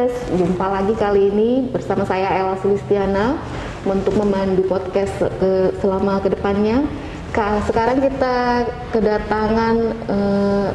Babers, 0.00 0.16
jumpa 0.32 0.64
lagi 0.64 0.96
kali 0.96 1.28
ini 1.28 1.68
bersama 1.68 2.08
saya 2.08 2.32
Ella 2.32 2.56
Sulistiana 2.56 3.36
untuk 3.84 4.16
memandu 4.16 4.64
podcast 4.64 5.12
ke, 5.36 5.76
selama 5.76 6.24
ke 6.24 6.32
depannya. 6.32 6.88
Ka, 7.36 7.60
sekarang 7.68 8.00
kita 8.00 8.64
kedatangan 8.96 9.76
eh, 10.08 10.68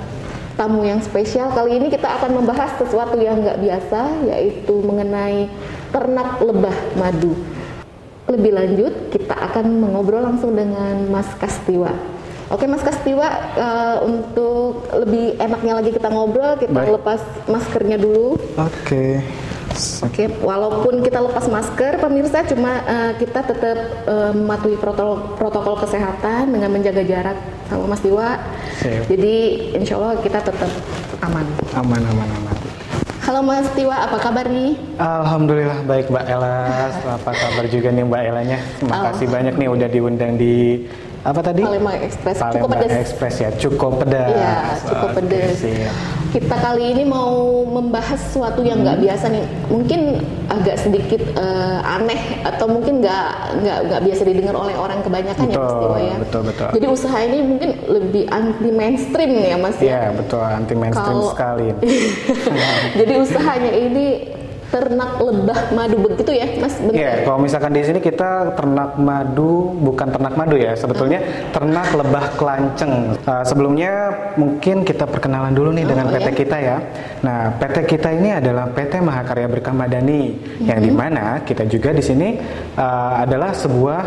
tamu 0.53 0.85
yang 0.85 1.01
spesial. 1.01 1.49
Kali 1.57 1.81
ini 1.81 1.89
kita 1.89 2.05
akan 2.21 2.37
membahas 2.37 2.77
sesuatu 2.77 3.17
yang 3.17 3.41
nggak 3.41 3.65
biasa, 3.65 4.29
yaitu 4.29 4.77
mengenai 4.85 5.49
ternak 5.89 6.37
lebah 6.45 6.77
madu. 6.93 7.33
Lebih 8.29 8.51
lanjut, 8.53 8.93
kita 9.09 9.33
akan 9.33 9.89
mengobrol 9.89 10.21
langsung 10.21 10.53
dengan 10.53 11.01
Mas 11.09 11.33
Kastiwa. 11.41 12.14
Oke 12.45 12.69
Mas 12.69 12.85
Kastiwa, 12.85 13.25
uh, 13.57 13.97
untuk 14.05 14.85
lebih 14.93 15.33
enaknya 15.41 15.81
lagi 15.81 15.89
kita 15.89 16.13
ngobrol, 16.13 16.61
kita 16.61 16.77
Baik. 16.77 17.01
lepas 17.01 17.21
maskernya 17.49 17.97
dulu. 17.97 18.37
Oke. 18.61 19.17
Oke, 19.75 20.31
walaupun 20.39 21.03
kita 21.03 21.19
lepas 21.19 21.51
masker, 21.51 21.99
pemirsa 21.99 22.47
cuma 22.47 22.79
uh, 22.87 23.11
kita 23.19 23.43
tetap 23.43 23.77
uh, 24.07 24.31
mematuhi 24.31 24.79
protokol, 24.79 25.35
protokol 25.35 25.75
kesehatan 25.83 26.53
dengan 26.55 26.69
menjaga 26.71 27.03
jarak 27.03 27.35
sama 27.67 27.91
Mas 27.91 27.99
Tiwa. 27.99 28.39
Siap. 28.79 29.09
Jadi 29.11 29.35
insya 29.75 29.99
Allah 29.99 30.15
kita 30.23 30.39
tetap 30.39 30.71
aman. 31.25 31.43
Aman, 31.75 32.01
aman, 32.07 32.29
aman. 32.29 32.55
Halo 33.25 33.41
Mas 33.41 33.67
Tiwa, 33.73 34.05
apa 34.05 34.21
kabar 34.21 34.45
nih? 34.47 34.77
Alhamdulillah 35.01 35.81
baik 35.89 36.13
Mbak 36.13 36.25
Ella. 36.29 36.93
Apa 37.09 37.33
kabar 37.33 37.65
juga 37.67 37.89
nih 37.89 38.05
Mbak 38.05 38.21
Elanya? 38.21 38.59
Terima 38.79 38.95
kasih 39.11 39.27
banyak 39.33 39.55
nih 39.57 39.69
udah 39.73 39.89
diundang 39.89 40.37
di 40.37 40.85
apa 41.25 41.39
tadi? 41.41 41.61
Palembang 41.61 41.97
Express, 41.99 42.37
cukup 42.37 42.53
Palembang 42.69 42.81
pedas. 42.85 43.01
Express 43.01 43.35
ya, 43.35 43.49
cukup 43.51 43.91
pedas. 43.97 44.29
Iya, 44.31 44.53
cukup 44.85 45.09
Oke, 45.09 45.17
pedas. 45.17 45.51
siap. 45.57 45.95
Kita 46.29 46.55
kali 46.57 46.83
ini 46.91 47.03
mau 47.03 47.31
membahas 47.65 48.19
sesuatu 48.19 48.59
yang 48.59 48.83
nggak 48.83 48.99
Hmm. 48.99 49.05
biasa 49.07 49.25
nih. 49.29 49.43
Mungkin 49.65 49.99
agak 50.45 50.75
sedikit 50.77 51.21
eh, 51.25 51.79
aneh 51.81 52.21
atau 52.43 52.67
mungkin 52.67 52.99
nggak 52.99 53.27
nggak 53.57 53.79
nggak 53.87 54.01
biasa 54.03 54.21
didengar 54.23 54.53
oleh 54.53 54.75
orang 54.75 54.99
kebanyakan 55.01 55.45
ya 55.45 55.55
Mas 55.55 55.63
Betul, 55.65 55.81
Tiwa 55.81 55.97
ya. 55.97 56.15
betul, 56.19 56.41
betul. 56.43 56.67
Jadi 56.71 56.85
usaha 56.87 57.17
ini 57.19 57.37
mungkin 57.41 57.69
lebih 57.89 58.23
anti 58.29 58.69
mainstream 58.69 59.31
ya 59.33 59.57
Mas 59.57 59.77
ya. 59.77 59.85
Iya 59.87 60.01
betul, 60.13 60.43
anti 60.43 60.73
mainstream 60.73 61.17
Kalau- 61.17 61.31
sekali. 61.31 61.67
Jadi 62.99 63.13
usahanya 63.17 63.71
ini 63.73 64.05
ternak 64.75 65.15
lebah 65.23 65.71
madu 65.71 65.95
begitu 66.03 66.35
ya 66.35 66.43
Mas? 66.59 66.75
Benar 66.83 66.91
Iya, 66.91 67.07
ya? 67.07 67.13
kalau 67.23 67.39
misalkan 67.39 67.71
di 67.71 67.79
sini 67.79 67.99
kita 68.03 68.51
ternak 68.59 68.99
madu, 68.99 69.71
bukan 69.79 70.11
ternak 70.11 70.35
madu 70.35 70.59
ya, 70.59 70.75
sebetulnya 70.75 71.23
ternak 71.55 71.95
lebah 71.95 72.35
kelanceng. 72.35 73.15
Uh, 73.23 73.39
sebelumnya 73.47 74.11
mungkin 74.35 74.83
kita 74.83 75.07
perkenalan 75.07 75.55
dulu 75.55 75.71
nih 75.71 75.87
dengan 75.87 76.11
Oh, 76.11 76.13
PT 76.13 76.27
ya. 76.27 76.35
kita 76.35 76.57
ya. 76.59 76.77
Nah, 77.23 77.55
PT 77.55 77.75
kita 77.87 78.09
ini 78.11 78.35
adalah 78.35 78.67
PT 78.67 78.99
Mahakarya 78.99 79.47
Berkah 79.47 79.71
Madani, 79.71 80.35
yang 80.59 80.75
Mm-hmm. 80.75 80.83
di 80.83 80.91
mana 80.91 81.25
kita 81.47 81.63
juga 81.71 81.95
di 81.95 82.03
sini 82.03 82.35
uh, 82.75 83.23
adalah 83.23 83.55
sebuah 83.55 83.99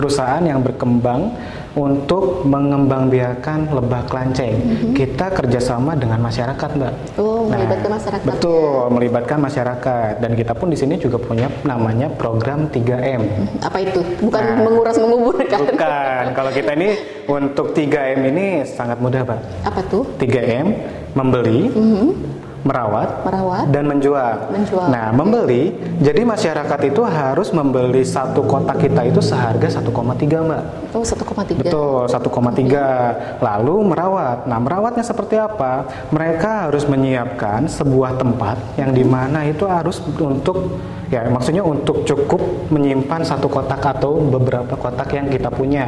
perusahaan 0.00 0.40
yang 0.40 0.64
berkembang 0.64 1.28
untuk 1.76 2.48
mengembangbiakan 2.48 3.68
lebah 3.76 4.08
kelanceng. 4.08 4.56
Kita 4.96 5.28
kerjasama 5.28 5.92
dengan 5.92 6.24
masyarakat, 6.24 6.70
Mbak. 6.72 6.92
Mm-hmm. 6.92 7.20
Oh, 7.20 7.44
melibatkan 7.52 7.90
masyarakat. 7.92 8.24
Betul, 8.24 8.80
melibatkan 8.88 9.38
masyarakat 9.44 10.12
dan 10.24 10.32
kita 10.32 10.56
pun 10.56 10.72
di 10.72 10.78
sini 10.80 10.96
juga 10.96 11.20
punya 11.20 11.52
namanya 11.68 12.08
program 12.08 12.72
3M. 12.72 13.20
Apa 13.60 13.78
itu? 13.84 14.00
Bukan 14.24 14.40
Nah. 14.40 14.62
menguras 14.64 14.96
menguburkan. 14.96 15.60
Bukan, 15.68 16.22
kalau 16.32 16.50
kita 16.54 16.72
ini 16.72 16.96
untuk 17.28 17.76
3M 17.76 18.20
ini 18.32 18.64
sangat 18.64 18.96
mudah, 18.96 19.26
Pak. 19.26 19.68
Apa 19.68 19.80
tuh? 19.84 20.08
3M 20.16 20.66
membeli, 21.12 21.68
merawat, 22.66 23.22
Merawat. 23.22 23.64
dan 23.70 23.86
menjual. 23.86 24.50
Menjual. 24.50 24.86
Nah, 24.90 25.14
membeli, 25.14 25.70
jadi 26.02 26.26
masyarakat 26.26 26.80
itu 26.90 27.06
harus 27.06 27.54
membeli 27.54 28.02
satu 28.02 28.42
kotak 28.42 28.82
kita 28.82 29.06
itu 29.06 29.22
seharga 29.22 29.70
1,3, 29.70 30.42
Mbak. 30.42 30.62
Oh, 30.92 31.06
1,3. 31.06 31.62
Betul, 31.62 32.02
1,3. 32.10 33.38
Lalu 33.38 33.76
merawat. 33.86 34.50
Nah, 34.50 34.58
merawatnya 34.58 35.06
seperti 35.06 35.38
apa? 35.38 35.86
Mereka 36.10 36.66
harus 36.66 36.82
menyiapkan 36.90 37.70
sebuah 37.70 38.18
tempat 38.18 38.58
yang 38.74 38.90
di 38.90 39.06
mana 39.06 39.46
itu 39.46 39.62
harus 39.70 40.02
untuk 40.18 40.82
ya 41.06 41.22
maksudnya 41.30 41.62
untuk 41.62 42.02
cukup 42.02 42.40
menyimpan 42.70 43.22
satu 43.22 43.46
kotak 43.46 43.78
atau 43.78 44.18
beberapa 44.18 44.74
kotak 44.74 45.14
yang 45.14 45.30
kita 45.30 45.50
punya. 45.50 45.86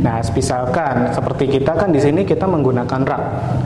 Nah, 0.00 0.20
misalkan 0.20 1.12
seperti 1.12 1.48
kita 1.48 1.72
kan 1.72 1.88
di 1.88 2.00
sini 2.00 2.28
kita 2.28 2.44
menggunakan 2.44 3.00
rak. 3.04 3.22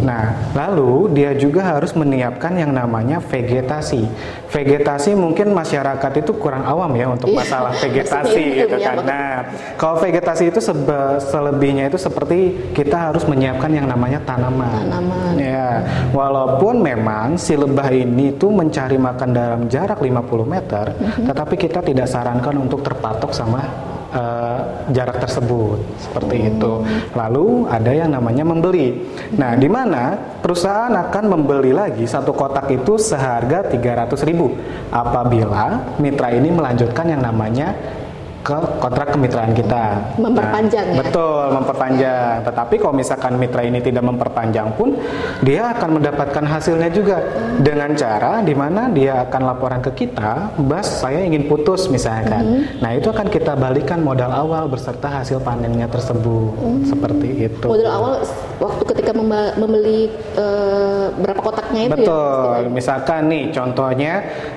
Nah, 0.06 0.54
lalu 0.54 1.10
dia 1.14 1.34
juga 1.34 1.74
harus 1.74 1.90
menyiapkan 1.98 2.54
yang 2.54 2.70
namanya 2.70 3.18
vegetasi. 3.18 4.06
Vegetasi 4.52 5.16
mungkin 5.16 5.50
masyarakat 5.50 6.12
itu 6.22 6.32
kurang 6.36 6.62
awam 6.68 6.92
ya 6.94 7.08
untuk 7.10 7.32
Iya, 7.32 7.38
masalah 7.42 7.72
vegetasi 7.82 8.42
belum 8.42 8.58
gitu 8.62 8.76
kan. 8.78 8.96
Nah, 9.02 9.34
kalau 9.80 9.96
vegetasi 9.98 10.52
itu 10.52 10.60
sebe- 10.62 11.18
selebihnya 11.18 11.88
itu 11.90 11.98
seperti 11.98 12.70
kita 12.76 13.10
harus 13.10 13.24
menyiapkan 13.26 13.72
yang 13.72 13.88
namanya 13.88 14.20
tanaman. 14.22 14.86
Tanaman. 14.86 15.34
Ya, 15.40 15.82
walaupun 16.12 16.78
memang 16.78 17.40
si 17.40 17.56
lebah 17.56 17.88
ini 17.90 18.36
tuh 18.36 18.52
mencari 18.52 19.00
makan 19.00 19.30
dalam 19.32 19.60
jarak 19.66 19.98
50 19.98 20.46
meter. 20.46 20.91
Tetapi 21.26 21.54
kita 21.58 21.80
tidak 21.84 22.06
sarankan 22.08 22.56
untuk 22.58 22.80
terpatok 22.84 23.32
sama 23.32 23.60
eh, 24.12 24.58
jarak 24.92 25.24
tersebut 25.24 25.80
seperti 25.96 26.36
Oh. 26.36 26.48
itu. 26.52 26.72
Lalu 27.16 27.46
ada 27.68 27.92
yang 27.96 28.12
namanya 28.12 28.44
membeli. 28.44 29.08
Nah, 29.40 29.56
di 29.56 29.68
mana 29.72 30.16
perusahaan 30.44 30.92
akan 30.92 31.24
membeli 31.32 31.72
lagi 31.72 32.04
satu 32.04 32.36
kotak 32.36 32.68
itu 32.72 33.00
seharga 33.00 33.64
300.000 33.72 34.52
apabila 34.92 35.96
mitra 35.96 36.28
ini 36.28 36.52
melanjutkan 36.52 37.08
yang 37.08 37.24
namanya 37.24 37.72
ke 38.42 38.58
kontrak 38.82 39.14
kemitraan 39.14 39.54
kita. 39.54 40.02
Memperpanjang 40.18 40.86
ya? 40.92 40.96
Betul, 40.98 41.44
memperpanjang. 41.54 42.34
Tetapi 42.42 42.74
kalau 42.82 42.94
misalkan 42.94 43.38
mitra 43.38 43.62
ini 43.62 43.78
tidak 43.78 44.02
memperpanjang 44.02 44.74
pun, 44.74 44.98
dia 45.46 45.70
akan 45.72 46.02
mendapatkan 46.02 46.44
hasilnya 46.44 46.90
juga 46.90 47.22
dengan 47.62 47.94
cara 47.94 48.42
di 48.42 48.52
mana 48.52 48.90
dia 48.90 49.22
akan 49.30 49.42
laporan 49.46 49.80
ke 49.80 49.94
kita, 49.94 50.58
"Bas, 50.58 51.00
saya 51.00 51.22
ingin 51.22 51.46
putus," 51.46 51.86
misalkan. 51.86 52.66
Nah, 52.82 52.90
itu 52.98 53.08
akan 53.08 53.30
kita 53.30 53.54
balikan 53.54 54.02
modal 54.02 54.34
awal 54.34 54.66
beserta 54.66 55.22
hasil 55.22 55.38
panennya 55.40 55.86
tersebut. 55.86 56.58
Seperti 56.86 57.46
itu. 57.46 57.66
Modal 57.70 57.90
awal 57.94 58.12
waktu 58.62 58.82
ketika 58.94 59.10
membeli 59.58 60.06
eh, 60.38 61.06
berapa 61.18 61.40
kotaknya 61.42 61.90
itu 61.90 61.90
ya? 61.90 61.98
Betul. 61.98 62.56
Misalkan 62.70 63.26
nih 63.26 63.50
contohnya 63.50 64.12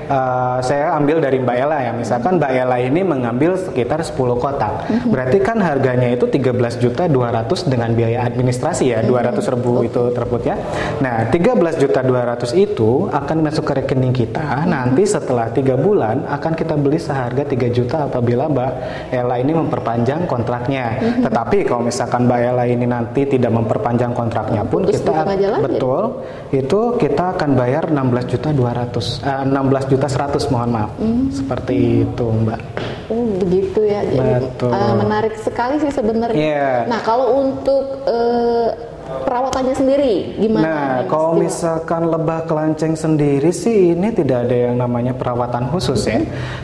eh, 0.05 0.57
saya 0.61 0.93
ambil 0.93 1.17
dari 1.17 1.41
Mbak 1.41 1.57
Ella 1.57 1.77
ya. 1.81 1.91
Misalkan 1.97 2.37
Mbak 2.37 2.51
Ella 2.53 2.77
ini 2.77 3.01
mengambil 3.01 3.57
sekitar 3.57 4.05
10 4.05 4.13
kotak. 4.37 4.85
Berarti 5.09 5.41
kan 5.41 5.57
harganya 5.57 6.13
itu 6.13 6.29
13 6.29 6.77
juta 6.77 7.09
200 7.09 7.65
dengan 7.65 7.89
biaya 7.97 8.29
administrasi 8.29 8.93
ya, 8.93 9.01
200 9.01 9.41
ribu 9.57 9.81
itu 9.81 10.13
tersebut 10.13 10.41
ya. 10.45 10.55
Nah, 11.01 11.25
13 11.33 11.81
juta 11.81 12.05
200 12.05 12.53
itu 12.53 13.09
akan 13.09 13.37
masuk 13.41 13.65
ke 13.65 13.73
rekening 13.81 14.13
kita. 14.13 14.69
Nanti 14.69 15.03
setelah 15.09 15.49
tiga 15.49 15.73
bulan 15.73 16.29
akan 16.29 16.53
kita 16.53 16.77
beli 16.77 17.01
seharga 17.01 17.41
3 17.41 17.73
juta 17.73 17.97
apabila 18.05 18.45
Mbak 18.51 18.71
Ella 19.09 19.35
ini 19.41 19.51
memperpanjang 19.57 20.29
kontraknya. 20.29 21.01
Tetapi 21.25 21.65
kalau 21.65 21.81
misalkan 21.89 22.29
Mbak 22.29 22.39
Ella 22.45 22.63
ini 22.69 22.85
nanti 22.85 23.25
tidak 23.25 23.49
memperpanjang 23.49 23.94
kontraknya 24.11 24.61
pun 24.67 24.83
di 24.83 24.93
kita 24.93 25.23
jalan, 25.37 25.59
betul 25.63 26.03
itu 26.51 26.79
kita 26.99 27.39
akan 27.39 27.49
bayar 27.55 27.87
16 27.89 28.31
juta 28.35 28.49
200 28.51 29.23
eh, 29.23 29.43
16 29.47 29.91
juta 29.91 30.07
100 30.07 30.51
mohon 30.51 30.69
maaf 30.73 30.91
seperti 31.31 32.03
itu 32.03 32.25
mbak 32.45 32.61
Oh 33.05 33.37
begitu 33.37 33.85
ya. 33.85 34.01
Jadi 34.01 34.49
Betul. 34.49 34.73
eh, 34.73 34.93
menarik 34.97 35.37
sekali 35.37 35.77
sih 35.77 35.93
sebenarnya. 35.93 36.33
Iya. 36.41 36.73
Nah 36.89 36.99
kalau 37.05 37.37
untuk 37.37 38.01
eh, 38.09 38.69
perawatannya 39.05 39.75
sendiri 39.77 40.13
gimana? 40.41 40.63
Nah, 40.65 40.75
nih, 40.75 41.09
kalau 41.09 41.31
misalkan 41.37 42.09
lebah 42.09 42.49
kelanceng 42.49 42.97
sendiri 42.97 43.53
sih 43.53 43.93
ini 43.93 44.11
tidak 44.11 44.49
ada 44.49 44.71
yang 44.71 44.75
namanya 44.81 45.13
perawatan 45.13 45.69
khusus 45.69 46.03
ya. 46.09 46.21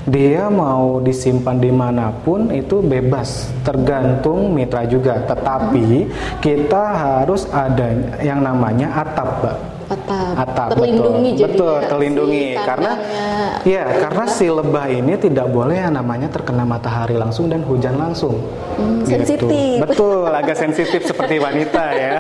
Dia 0.10 0.50
mau 0.50 1.00
disimpan 1.00 1.58
di 1.62 1.72
mana 1.72 2.12
pun 2.12 2.50
itu 2.50 2.82
bebas, 2.82 3.50
tergantung 3.62 4.52
mitra 4.52 4.86
juga. 4.90 5.22
Tetapi 5.24 6.10
kita 6.42 6.84
harus 6.98 7.46
ada 7.54 7.94
yang 8.22 8.42
namanya 8.42 8.92
atap, 9.02 9.30
Mbak. 9.42 9.58
Atap, 9.92 10.34
atap 10.40 10.68
terlindungi 10.72 11.30
betul. 11.30 11.38
jadi 11.38 11.52
betul 11.52 11.74
ya, 11.74 11.88
terlindungi 11.88 12.46
si 12.48 12.60
karena 12.62 12.92
kandangnya. 12.92 13.28
ya 13.68 13.84
karena 14.00 14.24
si 14.26 14.46
lebah 14.48 14.86
ini 14.88 15.14
tidak 15.18 15.48
boleh 15.48 15.76
yang 15.78 15.94
namanya 15.94 16.28
terkena 16.28 16.64
matahari 16.64 17.14
langsung 17.14 17.46
dan 17.46 17.62
hujan 17.62 17.96
langsung 17.96 18.40
Hmm, 18.72 19.04
Gitu. 19.04 19.12
sensitif. 19.44 19.78
betul 19.78 20.26
agak 20.26 20.56
sensitif 20.56 21.02
seperti 21.04 21.38
wanita 21.38 21.84
ya 21.92 22.16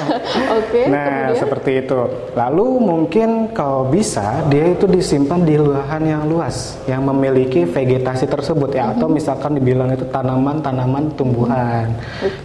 Oke, 0.60 0.86
nah 0.86 1.32
kemudian? 1.32 1.40
seperti 1.40 1.70
itu 1.80 2.00
lalu 2.34 2.66
mungkin 2.76 3.28
kalau 3.50 3.88
bisa 3.88 4.22
dia 4.44 4.68
itu 4.68 4.84
disimpan 4.84 5.40
di 5.40 5.56
lahan 5.56 6.02
yang 6.04 6.22
luas 6.24 6.76
yang 6.84 7.02
memiliki 7.02 7.64
vegetasi 7.64 8.26
tersebut 8.26 8.70
ya 8.70 8.92
atau 8.92 9.06
Mhm. 9.06 9.14
misalkan 9.14 9.52
dibilang 9.54 9.90
itu 9.90 10.04
tanaman-tanaman 10.06 11.08
tumbuhan 11.14 11.88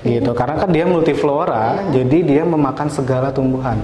gitu 0.02 0.32
karena 0.32 0.56
kan 0.56 0.70
dia 0.70 0.86
multiflora 0.86 1.60
Iya. 1.84 2.00
jadi 2.00 2.18
dia 2.24 2.44
memakan 2.44 2.88
segala 2.88 3.28
tumbuhan 3.30 3.76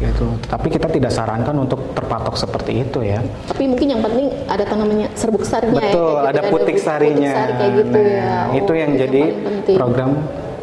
gitu. 0.00 0.26
Tetapi 0.48 0.66
kita 0.72 0.88
tidak 0.88 1.12
sarankan 1.12 1.56
untuk 1.60 1.92
terpatok 1.92 2.34
seperti 2.34 2.82
itu 2.82 3.04
ya. 3.04 3.20
Tapi 3.52 3.68
mungkin 3.68 3.86
yang 3.92 4.02
penting 4.02 4.26
ada 4.48 4.64
namanya 4.80 5.06
serbuk 5.12 5.44
sarinya 5.44 5.78
Betul, 5.78 6.16
ya. 6.16 6.24
kayak 6.24 6.32
ada 6.32 6.42
gitu, 6.42 6.52
putik 6.56 6.78
sarinya. 6.80 7.32
Putik 7.32 7.36
sari 7.36 7.52
kayak 7.52 7.72
gitu 7.76 7.98
nah, 8.00 8.08
ya. 8.08 8.32
Oh, 8.48 8.56
itu 8.56 8.72
yang 8.72 8.90
jadi 8.96 9.22
program 9.76 10.10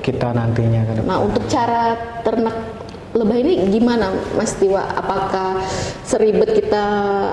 kita 0.01 0.27
nantinya. 0.31 0.81
Nah, 1.03 1.19
untuk 1.19 1.43
cara 1.51 1.81
ternak 2.23 2.76
lebah 3.17 3.37
ini 3.41 3.53
gimana 3.73 4.13
Mas 4.37 4.53
Tiwa? 4.55 4.85
Apakah 4.93 5.65
seribet 6.05 6.53
kita 6.53 6.85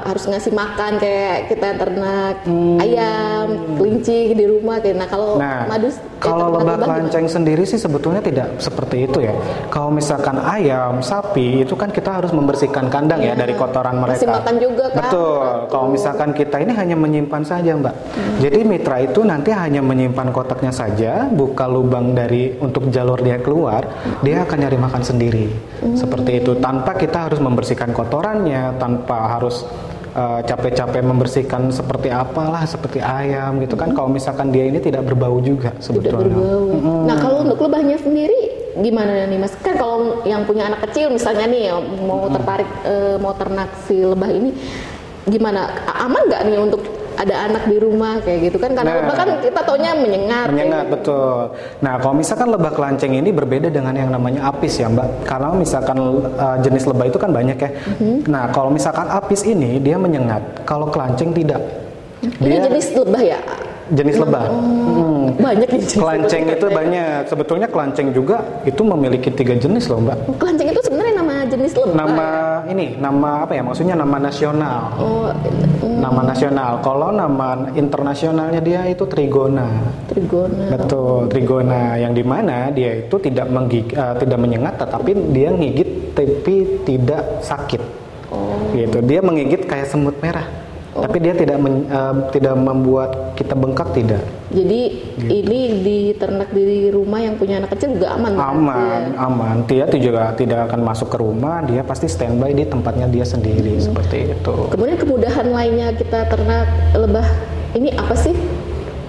harus 0.03 0.25
ngasih 0.25 0.53
makan 0.57 0.97
kayak 0.99 1.53
kita 1.53 1.69
ternak 1.77 2.37
ayam, 2.81 3.77
kelinci 3.77 4.33
di 4.33 4.45
rumah 4.49 4.81
kayak 4.81 4.97
nah 4.99 5.09
kalau 5.09 5.35
Hmm. 5.35 5.43
Nah, 5.43 5.67
madu 5.67 5.89
eh, 5.91 5.95
kalau 6.23 6.47
lebah 6.55 6.79
kelanceng 6.79 7.27
sendiri 7.27 7.67
sih 7.67 7.77
sebetulnya 7.77 8.23
tidak 8.23 8.57
seperti 8.63 9.11
itu 9.11 9.19
ya. 9.19 9.35
Kalau 9.69 9.91
misalkan 9.91 10.39
ayam, 10.41 11.03
sapi 11.03 11.67
itu 11.67 11.75
kan 11.75 11.91
kita 11.91 12.23
harus 12.23 12.31
membersihkan 12.31 12.89
kandang 12.89 13.21
ya 13.21 13.35
dari 13.35 13.53
kotoran 13.59 13.99
mereka. 13.99 14.23
Kasih 14.23 14.31
makan 14.31 14.55
juga 14.63 14.85
kan? 14.95 14.99
Betul. 15.05 15.45
Kalau 15.69 15.87
misalkan 15.91 16.31
kita 16.33 16.57
ini 16.63 16.73
hanya 16.73 16.97
menyimpan 16.97 17.43
saja, 17.45 17.75
Mbak. 17.77 17.95
Jadi 18.41 18.59
mitra 18.65 18.97
itu 19.03 19.21
nanti 19.27 19.51
hanya 19.51 19.83
menyimpan 19.83 20.31
kotaknya 20.31 20.73
saja, 20.73 21.27
buka 21.29 21.67
lubang 21.67 22.15
dari 22.15 22.55
untuk 22.63 22.89
jalur 22.89 23.21
dia 23.21 23.37
keluar, 23.43 23.85
dia 24.23 24.47
akan 24.47 24.59
nyari 24.65 24.79
makan 24.79 25.03
sendiri. 25.03 25.47
Seperti 25.83 26.45
itu. 26.45 26.55
Tanpa 26.63 26.95
kita 26.95 27.27
harus 27.27 27.43
membersihkan 27.43 27.91
kotorannya, 27.91 28.79
tanpa 28.79 29.35
harus 29.35 29.67
eh, 30.15 30.41
capek-capek 30.47 31.03
membersihkan 31.03 31.75
seperti 31.75 32.09
apalah 32.15 32.63
seperti 32.65 33.03
ayam 33.03 33.59
gitu 33.59 33.75
kan 33.75 33.91
kalau 33.93 34.09
misalkan 34.09 34.55
dia 34.55 34.71
ini 34.71 34.79
tidak 34.79 35.03
berbau 35.05 35.43
juga 35.43 35.75
tidak 35.75 35.83
sebetulnya 35.83 36.35
berbau. 36.39 37.05
Nah, 37.05 37.17
kalau 37.19 37.39
untuk 37.43 37.59
lebahnya 37.67 37.99
sendiri 37.99 38.39
gimana 38.79 39.27
nih 39.27 39.39
Mas? 39.39 39.55
Kan 39.59 39.75
kalau 39.75 40.23
yang 40.23 40.47
punya 40.47 40.71
anak 40.71 40.87
kecil 40.91 41.11
misalnya 41.11 41.47
nih 41.51 41.75
mau 42.07 42.31
tertarik 42.31 42.71
eh, 42.87 43.17
mau 43.19 43.35
ternak 43.35 43.71
si 43.91 43.99
lebah 43.99 44.31
ini 44.31 44.55
gimana? 45.27 45.69
Aman 45.91 46.31
nggak 46.31 46.43
nih 46.47 46.59
untuk 46.63 46.94
ada 47.15 47.35
anak 47.51 47.63
di 47.71 47.77
rumah 47.79 48.19
kayak 48.23 48.39
gitu 48.51 48.57
kan? 48.59 48.75
Karena 48.75 48.91
Nah. 48.91 48.99
lebah 49.05 49.17
kan 49.17 49.29
kita 49.41 49.61
taunya 49.65 49.91
menyengat. 49.95 50.47
menyengat 50.51 50.85
gitu. 50.87 50.95
betul. 50.95 51.37
Nah, 51.81 51.95
kalau 51.99 52.15
misalkan 52.15 52.49
lebah 52.51 52.73
kelanceng 52.75 53.13
ini 53.15 53.31
berbeda 53.31 53.69
dengan 53.71 53.95
yang 53.95 54.11
namanya 54.11 54.51
apis 54.51 54.79
ya, 54.79 54.87
Mbak. 54.91 55.27
Kalau 55.27 55.55
misalkan 55.57 55.99
uh, 56.35 56.57
jenis 56.61 56.85
lebah 56.87 57.07
itu 57.09 57.19
kan 57.19 57.31
banyak 57.31 57.59
ya. 57.59 57.71
Mhm. 57.99 58.17
Nah, 58.29 58.45
kalau 58.51 58.71
misalkan 58.71 59.07
apis 59.09 59.43
ini 59.47 59.79
dia 59.79 59.97
menyengat, 59.97 60.43
kalau 60.67 60.91
kelanceng 60.91 61.31
tidak. 61.33 61.61
Ini 62.25 62.57
Dia 62.57 62.59
jenis 62.73 62.87
lebah 62.97 63.21
ya? 63.21 63.41
jenis 63.93 64.17
lebah. 64.17 64.49
Hmm. 64.49 65.37
Banyak 65.37 65.69
jenis 65.69 65.93
Kelanceng 66.01 66.49
itu 66.49 66.67
banyak. 66.73 67.29
Sebetulnya 67.29 67.69
kelanceng 67.69 68.09
juga 68.17 68.41
itu 68.65 68.81
memiliki 68.81 69.29
tiga 69.29 69.53
jenis 69.61 69.93
loh, 69.93 70.01
Mbak. 70.01 70.41
Kelanceng 70.41 70.69
itu 70.73 70.81
jenis 71.55 71.73
lebah. 71.79 71.95
Nama 71.95 72.29
ini, 72.67 72.87
nama 72.99 73.47
apa 73.47 73.53
ya? 73.55 73.63
Maksudnya 73.63 73.95
nama 73.95 74.17
nasional. 74.19 74.79
Oh, 74.99 75.29
mm, 75.31 75.99
Nama 76.03 76.21
nasional. 76.27 76.71
Kalau 76.83 77.09
nama 77.15 77.71
internasionalnya 77.73 78.61
dia 78.61 78.85
itu 78.91 79.07
trigona. 79.07 79.69
trigona. 80.11 80.75
Betul, 80.75 81.31
trigona 81.33 81.97
yang 81.97 82.13
di 82.13 82.21
mana 82.21 82.69
dia 82.71 83.07
itu 83.07 83.17
tidak 83.17 83.49
menggig, 83.49 83.89
eh, 83.95 84.15
tidak 84.21 84.39
menyengat, 84.39 84.75
tetapi 84.77 85.11
dia 85.33 85.49
ngigit 85.49 86.13
tapi 86.13 86.55
tidak 86.85 87.41
sakit. 87.41 87.83
Oh. 88.29 88.59
Gitu. 88.75 88.99
Dia 89.07 89.23
menggigit 89.23 89.65
kayak 89.65 89.87
semut 89.89 90.19
merah, 90.21 90.45
tapi 90.93 91.23
dia 91.23 91.33
tidak 91.33 91.59
men- 91.63 91.87
eh, 91.89 92.15
tidak 92.35 92.55
membuat 92.59 93.11
kita 93.39 93.55
bengkak 93.55 93.89
tidak. 93.95 94.23
Jadi 94.55 94.81
Gitu. 95.15 95.31
ini 95.31 95.61
diternak 95.83 96.51
di 96.55 96.91
rumah 96.91 97.19
yang 97.23 97.35
punya 97.35 97.59
anak 97.59 97.75
kecil 97.75 97.99
juga 97.99 98.15
aman. 98.15 98.33
Aman, 98.35 99.03
ya? 99.15 99.27
aman. 99.27 99.57
Dia 99.67 99.85
juga 99.91 100.35
tidak 100.35 100.71
akan 100.71 100.81
masuk 100.83 101.11
ke 101.11 101.19
rumah, 101.19 101.63
dia 101.67 101.83
pasti 101.83 102.07
standby 102.07 102.55
di 102.55 102.67
tempatnya 102.67 103.11
dia 103.11 103.27
sendiri 103.27 103.79
seperti 103.83 104.35
itu. 104.35 104.55
Kemudian 104.71 104.99
kemudahan 104.99 105.47
lainnya 105.51 105.95
kita 105.95 106.31
ternak 106.31 106.67
lebah 106.95 107.27
ini 107.75 107.91
apa 107.95 108.15
sih? 108.15 108.35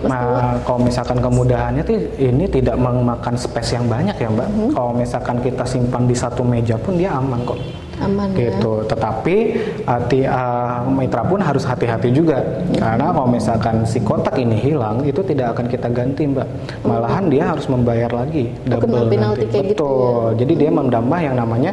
Mas? 0.05 0.11
Nah, 0.11 0.61
kalau 0.61 0.79
misalkan 0.85 1.17
kemudahannya 1.17 1.81
tuh 1.81 1.97
ini 2.21 2.45
tidak 2.45 2.77
memakan 2.77 3.33
space 3.39 3.73
yang 3.73 3.89
banyak 3.89 4.13
ya, 4.21 4.29
Mbak. 4.29 4.47
Mhm. 4.53 4.69
Kalau 4.77 4.91
misalkan 4.93 5.37
kita 5.41 5.65
simpan 5.65 6.05
di 6.05 6.13
satu 6.13 6.45
meja 6.45 6.77
pun 6.77 6.99
dia 6.99 7.15
aman 7.17 7.41
kok. 7.41 7.57
Aman 8.01 8.31
ya. 8.35 8.51
gitu. 8.51 8.83
Tetapi 8.87 9.35
hati 9.87 10.19
uh, 10.27 10.83
mitra 10.89 11.23
pun 11.23 11.39
harus 11.39 11.63
hati-hati 11.63 12.11
juga 12.11 12.43
karena 12.75 13.11
kalau 13.15 13.29
misalkan 13.29 13.87
si 13.87 14.03
kotak 14.03 14.35
ini 14.39 14.57
hilang 14.59 15.03
itu 15.07 15.23
tidak 15.23 15.55
akan 15.55 15.65
kita 15.71 15.87
ganti 15.91 16.27
mbak. 16.27 16.47
Malahan 16.83 17.31
dia 17.31 17.43
harus 17.51 17.65
membayar 17.71 18.11
lagi 18.11 18.51
double 18.67 19.07
penalti 19.07 19.15
nanti. 19.17 19.45
kayak 19.51 19.65
gitu 19.75 19.85
Betul. 19.85 20.27
Jadi 20.41 20.53
dia 20.59 20.69
menambah 20.71 21.19
yang 21.21 21.35
namanya 21.35 21.71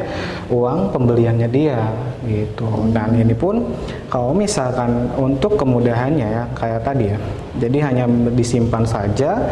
uang 0.51 0.79
pembeliannya 0.95 1.49
dia 1.51 1.79
gitu. 2.27 2.69
Dan 2.95 3.19
ini 3.19 3.35
pun 3.35 3.67
kalau 4.07 4.31
misalkan 4.37 5.11
untuk 5.19 5.59
kemudahannya 5.59 6.27
ya 6.27 6.43
kayak 6.55 6.81
tadi 6.87 7.05
ya. 7.15 7.19
Jadi 7.59 7.79
hanya 7.85 8.05
disimpan 8.33 8.85
saja 8.87 9.51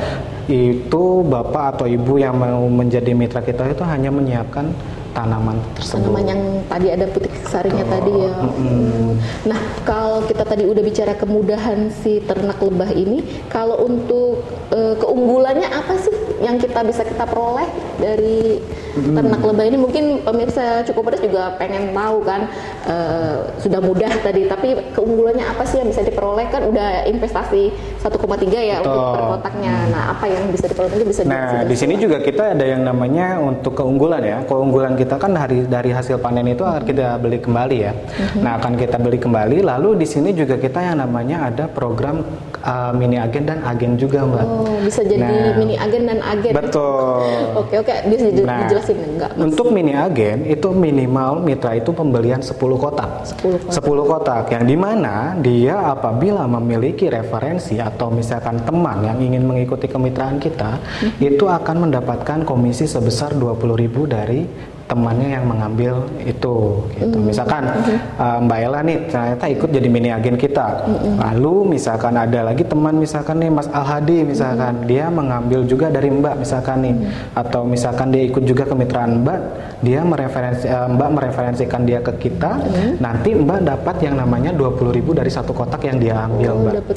itu 0.50 1.22
bapak 1.30 1.78
atau 1.78 1.86
ibu 1.86 2.18
yang 2.18 2.34
mau 2.34 2.66
menjadi 2.66 3.14
mitra 3.14 3.38
kita 3.38 3.70
itu 3.70 3.86
hanya 3.86 4.10
menyiapkan 4.10 4.74
tanaman 5.12 5.58
tersebut. 5.76 6.06
Tanaman 6.06 6.24
yang 6.26 6.42
tadi 6.66 6.88
ada 6.90 7.06
putih 7.10 7.32
sarinya 7.46 7.84
tadi 7.86 8.12
ya. 8.14 8.32
Nah, 9.46 9.60
kalau 9.82 10.24
kita 10.24 10.44
tadi 10.46 10.64
udah 10.66 10.82
bicara 10.82 11.12
kemudahan 11.18 11.90
si 11.90 12.22
ternak 12.24 12.58
lebah 12.62 12.90
ini, 12.94 13.22
kalau 13.50 13.86
untuk 13.86 14.42
eh, 14.70 14.94
keunggulannya 14.98 15.68
apa 15.68 15.94
sih 15.98 16.14
yang 16.40 16.56
kita 16.56 16.80
bisa 16.86 17.04
kita 17.04 17.24
peroleh 17.28 17.68
dari 18.00 18.60
ternak 18.94 19.42
lebah 19.42 19.64
ini? 19.66 19.76
Mungkin 19.78 20.04
pemirsa 20.26 20.82
cukup 20.86 21.10
pedas 21.10 21.22
juga 21.24 21.54
pengen 21.56 21.92
tahu 21.94 22.18
kan, 22.24 22.50
eh, 22.86 23.36
sudah 23.62 23.80
mudah 23.82 24.12
tadi, 24.22 24.46
tapi 24.46 24.76
keunggulannya 24.94 25.44
apa 25.46 25.62
sih 25.66 25.80
yang 25.80 25.88
bisa 25.88 26.02
diperoleh 26.04 26.46
kan 26.50 26.66
udah 26.66 27.06
investasi 27.06 27.70
1,3 28.00 28.60
ya 28.60 28.82
untuk 28.82 28.96
Betul. 28.96 29.14
per 29.14 29.22
kotaknya. 29.36 29.74
Nah, 29.92 30.02
apa 30.16 30.24
yang 30.26 30.44
bisa 30.50 30.66
diperoleh 30.68 30.90
Mungkin 30.90 31.08
bisa 31.08 31.22
Nah, 31.30 31.62
di 31.62 31.76
sini 31.76 31.94
juga 32.00 32.18
kita 32.18 32.58
ada 32.58 32.64
yang 32.66 32.82
namanya 32.82 33.38
untuk 33.38 33.78
keunggulan 33.78 34.22
ya. 34.24 34.38
Keunggulan 34.44 34.98
kita 34.98 35.16
kan 35.16 35.32
dari 35.36 35.64
dari 35.64 35.90
hasil 35.94 36.18
panen 36.18 36.50
itu 36.50 36.66
akan 36.66 36.82
kita 36.82 37.16
beli 37.20 37.38
kembali 37.38 37.76
ya. 37.78 37.92
Nah, 38.40 38.58
akan 38.58 38.74
kita 38.76 38.96
beli 38.98 39.18
kembali. 39.20 39.62
Lalu 39.62 40.02
di 40.02 40.06
sini 40.08 40.34
juga 40.34 40.58
kita 40.58 40.82
yang 40.82 40.98
namanya 41.00 41.52
ada 41.52 41.64
program 41.70 42.22
uh, 42.62 42.92
mini 42.92 43.16
agen 43.16 43.44
dan 43.44 43.60
agen 43.60 43.94
juga, 43.94 44.22
Mbak. 44.22 44.44
Oh, 44.44 44.78
bisa 44.80 45.00
jadi 45.02 45.20
Nah, 45.20 45.54
mini 45.54 45.74
agen 45.74 46.02
dan 46.04 46.18
agen. 46.18 46.52
Betul. 46.52 47.22
Oke 47.60 47.74
oke, 47.76 47.94
bisa 48.06 48.26
di- 48.26 48.42
Nah, 48.42 48.64
dijelasin 48.64 48.96
enggak? 48.98 49.30
Mas? 49.32 49.44
Untuk 49.44 49.66
mini 49.68 49.92
agen 49.92 50.44
itu 50.44 50.68
minimal 50.70 51.40
mitra 51.40 51.72
itu 51.72 51.90
pembelian 51.90 52.40
10 52.40 52.54
kotak. 52.74 53.10
10 53.34 53.60
kotak. 53.60 53.72
10 53.76 54.04
kotak 54.06 54.44
yang 54.50 54.64
di 54.64 54.76
mana 54.76 55.14
dia 55.36 55.76
apabila 55.86 56.46
memiliki 56.46 57.06
referensi 57.06 57.76
atau 57.76 58.08
misalkan 58.08 58.60
teman 58.60 59.02
yang 59.02 59.18
ingin 59.18 59.42
mengikuti 59.42 59.86
kemitraan 59.86 60.36
kita 60.36 60.78
Mhm. 60.78 61.20
itu 61.20 61.44
akan 61.44 61.76
mendapatkan 61.84 62.38
komisi 62.42 62.84
sebesar 62.84 63.34
20.000 63.34 64.06
dari 64.06 64.46
temannya 64.90 65.38
yang 65.38 65.46
mengambil 65.46 66.02
itu 66.26 66.82
gitu. 66.98 67.16
Mhm. 67.16 67.26
Misalkan 67.30 67.62
uh, 68.18 68.38
Mbak 68.42 68.58
Ella 68.58 68.80
nih 68.82 68.98
ternyata 69.06 69.44
ikut 69.46 69.70
jadi 69.70 69.88
mini 69.88 70.10
agen 70.10 70.34
kita. 70.34 70.82
Lalu 71.16 71.78
misalkan 71.78 72.18
ada 72.18 72.42
lagi 72.50 72.66
teman 72.66 72.98
misalkan 72.98 73.38
nih 73.38 73.50
Mas 73.54 73.70
Al 73.70 73.86
Hadi 73.86 74.26
misalkan 74.26 74.84
dia 74.90 75.06
mengambil 75.06 75.62
juga 75.62 75.86
dari 75.88 76.10
Mbak 76.10 76.42
misalkan 76.42 76.82
nih 76.82 76.94
atau 77.38 77.62
misalkan 77.62 78.10
dia 78.10 78.26
ikut 78.26 78.42
juga 78.42 78.66
kemitraan 78.66 79.22
Mbak, 79.22 79.40
dia 79.86 80.00
mereferensi 80.02 80.66
uh, 80.66 80.90
Mbak 80.90 81.10
mereferensikan 81.14 81.82
dia 81.86 82.02
ke 82.02 82.12
kita, 82.18 82.58
nanti 82.98 83.32
Mbak 83.38 83.60
dapat 83.62 83.96
yang 84.02 84.18
namanya 84.18 84.50
20.000 84.50 84.90
dari 85.14 85.30
satu 85.30 85.54
kotak 85.54 85.86
yang 85.86 86.02
dia 86.02 86.14
ambil, 86.26 86.50
Oh, 86.50 86.62
Mbak. 86.66 86.74
Betul, 86.82 86.96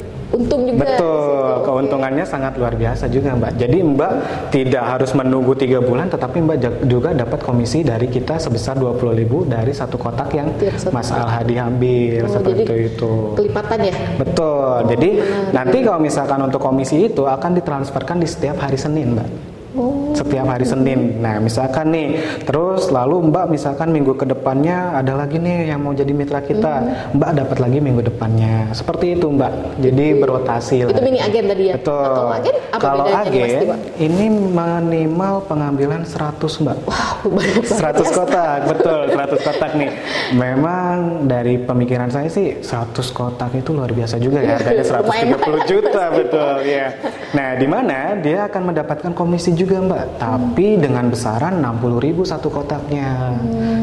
keuntungannya 1.94 2.26
sangat 2.26 2.58
luar 2.58 2.74
biasa 2.74 3.06
juga 3.06 3.38
Mbak. 3.38 3.52
Jadi 3.54 3.78
Mbak 3.86 4.12
tidak 4.50 4.82
harus 4.82 5.14
menunggu 5.14 5.54
tiga 5.54 5.78
bulan, 5.78 6.10
tetapi 6.10 6.42
Mbak 6.42 6.56
juga 6.90 7.14
dapat 7.14 7.38
komisi 7.46 7.86
dari 7.86 8.10
kita 8.10 8.42
sebesar 8.42 8.74
20.000 8.82 9.46
dari 9.46 9.70
satu 9.70 9.94
kotak 9.94 10.34
yang 10.34 10.50
Tiap 10.58 10.74
satu 10.74 10.90
Mas 10.90 11.14
Al 11.14 11.30
Hadi 11.30 11.54
ambil 11.54 12.26
Oh, 12.26 12.30
seperti 12.34 12.66
jadi 12.66 12.90
itu. 12.90 13.12
Kelipatan 13.38 13.78
ya. 13.86 13.94
Betul. 14.18 14.74
Jadi 14.90 15.10
nanti 15.54 15.76
kalau 15.86 16.00
misalkan 16.02 16.40
untuk 16.42 16.58
komisi 16.58 17.06
itu 17.06 17.22
akan 17.22 17.54
ditransferkan 17.54 18.18
di 18.18 18.26
setiap 18.26 18.58
hari 18.58 18.74
Senin, 18.74 19.14
Mbak. 19.14 19.53
Oh, 19.74 20.14
Setiap 20.14 20.46
hari 20.46 20.62
Senin. 20.62 21.18
Nah, 21.18 21.42
misalkan 21.42 21.90
nih, 21.90 22.14
terus 22.46 22.86
lalu 22.88 23.26
Mbak 23.26 23.50
misalkan 23.50 23.90
minggu 23.90 24.14
ke 24.14 24.22
depannya 24.22 24.94
ada 24.94 25.18
lagi 25.18 25.34
nih 25.36 25.66
yang 25.66 25.82
mau 25.82 25.90
jadi 25.90 26.14
mitra 26.14 26.38
kita, 26.38 26.74
Hmm. 26.74 27.18
Mbak 27.18 27.30
dapat 27.34 27.58
lagi 27.58 27.78
minggu 27.78 28.02
depannya. 28.04 28.70
Seperti 28.70 29.18
itu, 29.18 29.26
Mbak. 29.28 29.52
Jadi 29.82 30.06
berotasi 30.14 30.76
lah. 30.86 30.94
itu 30.94 31.02
mini 31.02 31.18
agen 31.18 31.44
tadi 31.44 31.64
ya. 31.66 31.74
Betul. 31.74 32.06
Kalau 32.06 32.30
agen 32.30 32.54
apa 32.70 32.80
Kalau 32.80 33.04
agen 33.08 33.48
Tiwa? 33.60 33.76
ini 33.98 34.26
minimal 34.30 35.34
pengambilan 35.44 36.02
100, 36.04 36.62
Mbak. 36.62 36.76
Wow, 36.86 37.34
banyak 37.34 37.62
banget 37.66 37.78
100 37.98 37.98
ya. 37.98 38.12
kotak, 38.12 38.58
betul, 38.68 39.00
100 39.08 39.40
kotak 39.42 39.70
nih. 39.74 39.90
Memang 40.34 40.94
dari 41.24 41.58
pemikiran 41.58 42.08
saya 42.08 42.30
sih 42.30 42.60
100 42.60 42.94
kotak 43.10 43.50
itu 43.52 43.70
luar 43.70 43.90
biasa 43.90 44.18
juga 44.18 44.38
ya, 44.38 44.54
harganya 44.54 44.84
Lumayan 44.94 45.26
130 45.34 45.34
banyak, 45.34 45.62
juta, 45.66 46.02
betul 46.12 46.54
ya. 46.62 46.86
Nah, 47.32 47.48
di 47.54 47.66
mana 47.66 47.98
dia 48.16 48.46
akan 48.46 48.62
mendapatkan 48.70 49.10
komisi 49.10 49.50
juga 49.50 49.62
mbak, 49.64 50.20
tapi 50.20 50.76
dengan 50.76 51.08
besaran 51.08 51.64
60.000 51.64 52.24
satu 52.24 52.48
kotaknya. 52.52 53.32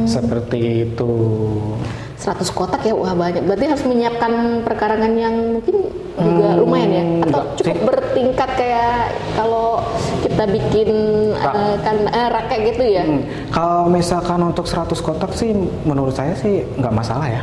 Seperti 0.06 0.86
itu. 0.86 1.14
100 2.22 2.38
kotak 2.52 2.82
ya 2.82 2.94
wah 2.94 3.12
banyak 3.12 3.42
berarti 3.42 3.66
harus 3.68 3.84
menyiapkan 3.84 4.32
perkarangan 4.62 5.12
yang 5.12 5.34
mungkin 5.52 5.76
juga 6.14 6.48
lumayan 6.54 6.90
ya 6.92 7.02
atau 7.02 7.26
enggak 7.26 7.46
cukup 7.58 7.66
sih. 7.74 7.82
bertingkat 7.84 8.50
kayak 8.54 8.96
kalau 9.34 9.82
kita 10.22 10.44
bikin 10.46 10.90
Rak. 11.34 11.54
eh, 11.56 11.76
kan 11.82 11.98
eh, 12.06 12.28
rak 12.30 12.46
kayak 12.46 12.64
gitu 12.70 12.84
ya 12.86 13.00
Hmm, 13.02 13.22
Kalau 13.50 13.90
misalkan 13.90 14.40
untuk 14.40 14.64
100 14.64 14.94
kotak 14.96 15.34
sih 15.34 15.50
menurut 15.82 16.14
saya 16.14 16.32
sih 16.34 16.62
nggak 16.72 16.94
masalah 16.94 17.26
ya. 17.28 17.42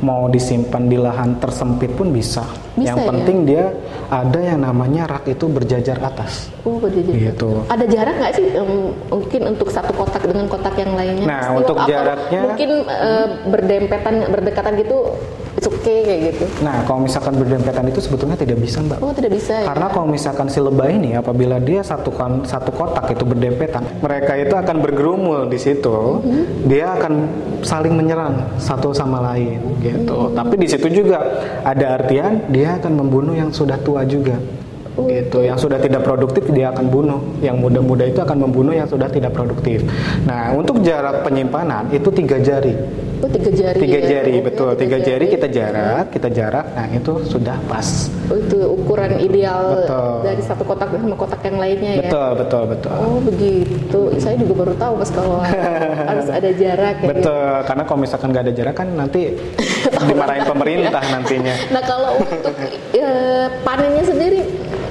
Mau 0.00 0.28
disimpan 0.28 0.84
di 0.84 0.96
lahan 0.96 1.40
tersempit 1.40 1.90
pun 1.90 2.12
bisa. 2.12 2.44
Bisa 2.74 2.92
yang 2.92 2.98
ya? 3.00 3.06
penting 3.08 3.38
dia 3.44 3.64
ada 4.06 4.38
yang 4.38 4.60
namanya 4.60 5.08
rak 5.08 5.24
itu 5.26 5.48
berjajar 5.48 5.98
atas. 5.98 6.52
Oh, 6.62 6.76
berjajar. 6.76 7.10
Gitu. 7.10 7.50
Ada 7.66 7.84
jarak 7.86 8.14
nggak 8.14 8.34
sih 8.34 8.46
em, 8.50 8.70
mungkin 9.08 9.42
untuk 9.48 9.68
satu 9.68 9.90
kotak 9.92 10.22
dengan 10.22 10.46
kotak 10.46 10.76
yang 10.76 10.92
lainnya? 10.92 11.24
Nah, 11.24 11.40
Pasti 11.40 11.56
untuk 11.56 11.76
jaraknya- 11.82 12.44
mungkin 12.44 12.70
eh, 12.84 13.26
berdempetan 13.48 14.14
berdekatan 14.26 14.74
gitu 14.82 15.14
it's 15.58 15.66
okay 15.66 16.06
kayak 16.06 16.20
gitu. 16.32 16.44
Nah, 16.62 16.86
kalau 16.86 17.02
misalkan 17.02 17.34
berdempetan 17.34 17.82
itu 17.90 17.98
sebetulnya 17.98 18.38
tidak 18.38 18.62
bisa, 18.62 18.78
Mbak. 18.78 18.98
Oh, 19.02 19.10
tidak 19.10 19.34
bisa 19.34 19.58
ya. 19.58 19.66
Karena 19.66 19.86
kalau 19.90 20.06
misalkan 20.06 20.46
si 20.46 20.62
lebah 20.62 20.86
ini 20.86 21.18
apabila 21.18 21.58
dia 21.58 21.82
satu 21.82 22.14
kon- 22.14 22.46
satu 22.46 22.70
kotak 22.70 23.10
itu 23.10 23.26
berdempetan, 23.26 23.82
mereka 23.98 24.38
itu 24.38 24.54
akan 24.54 24.76
bergerumul 24.78 25.50
di 25.50 25.58
situ. 25.58 26.22
Dia 26.70 26.94
akan 26.94 27.12
saling 27.66 27.90
menyerang 27.90 28.54
satu 28.62 28.94
sama 28.94 29.18
lain 29.34 29.58
gitu. 29.82 30.30
Tapi 30.30 30.54
di 30.54 30.70
situ 30.70 30.86
juga 30.94 31.26
ada 31.66 31.98
artian 31.98 32.46
dia 32.54 32.78
akan 32.78 32.94
membunuh 32.94 33.34
yang 33.34 33.50
sudah 33.50 33.82
tua 33.82 34.06
juga. 34.06 34.38
Gitu. 35.06 35.38
Yang 35.46 35.58
sudah 35.68 35.78
tidak 35.78 36.02
produktif 36.02 36.50
dia 36.50 36.74
akan 36.74 36.90
bunuh. 36.90 37.20
Yang 37.38 37.56
muda-muda 37.62 38.04
itu 38.08 38.18
akan 38.18 38.48
membunuh 38.48 38.74
yang 38.74 38.90
sudah 38.90 39.06
tidak 39.06 39.30
produktif. 39.30 39.86
Nah, 40.26 40.50
untuk 40.58 40.82
jarak 40.82 41.22
penyimpanan 41.22 41.92
itu 41.94 42.10
tiga 42.10 42.42
jari. 42.42 42.74
Oh, 43.18 43.26
tiga 43.26 43.50
jari. 43.50 43.78
Tiga 43.82 43.98
ya. 43.98 44.08
jari, 44.18 44.34
Oh, 44.38 44.44
betul. 44.46 44.70
Tiga 44.78 44.96
jari 45.02 45.26
kita 45.26 45.46
jarak, 45.50 46.14
kita 46.14 46.28
jarak. 46.30 46.70
Nah, 46.74 46.86
itu 46.94 47.12
sudah 47.26 47.58
pas. 47.66 48.06
Oh, 48.30 48.38
itu 48.38 48.58
ukuran 48.62 49.18
ideal 49.18 49.82
Betul. 49.82 50.12
dari 50.22 50.42
satu 50.44 50.62
kotak 50.62 50.92
sama 50.94 51.16
kotak 51.16 51.40
yang 51.48 51.56
lainnya 51.58 51.92
ya. 51.98 52.02
Betul, 52.06 52.30
betul, 52.44 52.62
betul. 52.70 52.94
Oh 52.94 53.18
begitu, 53.24 54.00
saya 54.20 54.36
juga 54.36 54.52
baru 54.64 54.74
tahu 54.76 54.92
pas 55.00 55.10
kalau 55.10 55.36
harus 56.12 56.28
ada 56.28 56.50
jarak 56.52 56.96
ya. 57.02 57.08
Betul, 57.08 57.52
karena 57.66 57.82
kalau 57.88 57.98
misalkan 58.00 58.28
nggak 58.30 58.44
ada 58.48 58.54
jarak 58.54 58.74
kan 58.76 58.88
nanti 58.92 59.20
dimarahin 60.08 60.44
pemerintah 60.44 61.02
nantinya. 61.08 61.54
Nah 61.72 61.82
kalau 61.82 62.10
untuk 62.20 62.54
eh, 62.94 63.46
panennya 63.64 64.04
sendiri, 64.04 64.40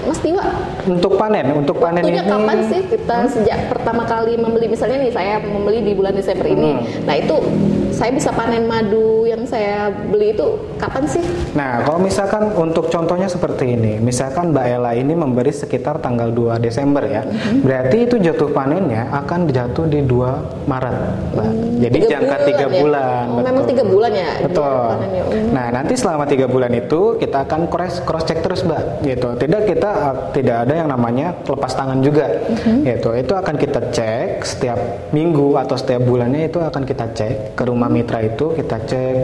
Mas 0.08 0.20
Tiwa, 0.20 0.40
Untuk 0.88 1.20
panen, 1.20 1.46
untuk 1.54 1.76
panen 1.78 2.00
waktunya 2.00 2.24
ini. 2.24 2.32
kapan 2.32 2.58
sih 2.66 2.82
kita 2.88 3.18
sejak 3.28 3.60
pertama 3.68 4.08
kali 4.08 4.34
membeli? 4.36 4.72
Misalnya 4.72 4.98
nih 4.98 5.12
saya 5.12 5.36
membeli 5.38 5.84
di 5.84 5.92
bulan 5.92 6.16
Desember 6.16 6.48
ini, 6.48 6.72
Hmm. 6.74 7.04
nah 7.04 7.14
itu 7.14 7.36
saya 7.98 8.14
bisa 8.14 8.30
panen 8.30 8.70
madu 8.70 9.26
yang 9.26 9.42
saya 9.44 9.90
beli 9.90 10.38
itu 10.38 10.46
kapan 10.78 11.04
sih? 11.10 11.24
Nah, 11.58 11.82
kalau 11.82 11.98
misalkan 11.98 12.54
untuk 12.54 12.94
contohnya 12.94 13.26
seperti 13.26 13.74
ini, 13.74 13.98
misalkan 13.98 14.54
Mbak 14.54 14.66
Ella 14.70 14.92
ini 14.94 15.18
memberi 15.18 15.50
sekitar 15.50 15.98
tanggal 15.98 16.30
2 16.30 16.62
Desember 16.62 17.02
ya, 17.04 17.26
Mm-hmm. 17.28 17.66
berarti 17.66 17.98
itu 18.06 18.16
jatuh 18.22 18.54
panennya 18.54 19.10
akan 19.12 19.50
jatuh 19.50 19.90
di 19.90 20.06
2 20.06 20.70
Maret, 20.70 20.98
Mbak. 21.34 21.50
Jadi 21.78 21.98
Tiga 21.98 22.10
jangka 22.14 22.38
tiga 22.46 22.66
ya? 22.70 22.76
bulan. 22.78 23.26
Oh, 23.34 23.44
memang 23.44 23.66
tiga 23.66 23.84
bulan 23.84 24.12
ya? 24.14 24.32
Betul. 24.46 24.90
Hmm. 24.98 25.50
Nah, 25.54 25.68
nanti 25.74 25.94
selama 25.98 26.24
tiga 26.30 26.46
bulan 26.46 26.72
itu 26.74 27.18
kita 27.18 27.50
akan 27.50 27.70
cross 27.70 28.02
cross 28.06 28.26
check 28.26 28.46
terus, 28.46 28.62
Mbak. 28.62 29.02
Gitu. 29.02 29.30
Tidak 29.42 29.62
kita 29.66 29.90
uh, 29.90 30.16
tidak 30.34 30.70
ada 30.70 30.74
yang 30.74 30.90
namanya 30.90 31.34
lepas 31.42 31.74
tangan 31.74 32.00
juga. 32.06 32.30
Mm-hmm. 32.30 32.78
Gitu. 32.86 33.10
Itu 33.26 33.34
akan 33.34 33.56
kita 33.58 33.80
cek 33.90 34.30
setiap 34.46 34.80
minggu 35.10 35.58
atau 35.58 35.76
setiap 35.78 36.02
bulannya 36.06 36.46
itu 36.46 36.62
akan 36.62 36.84
kita 36.86 37.06
cek 37.14 37.58
ke 37.58 37.64
rumah 37.66 37.87
mitra 37.90 38.24
itu 38.24 38.54
kita 38.56 38.78
cek 38.88 39.16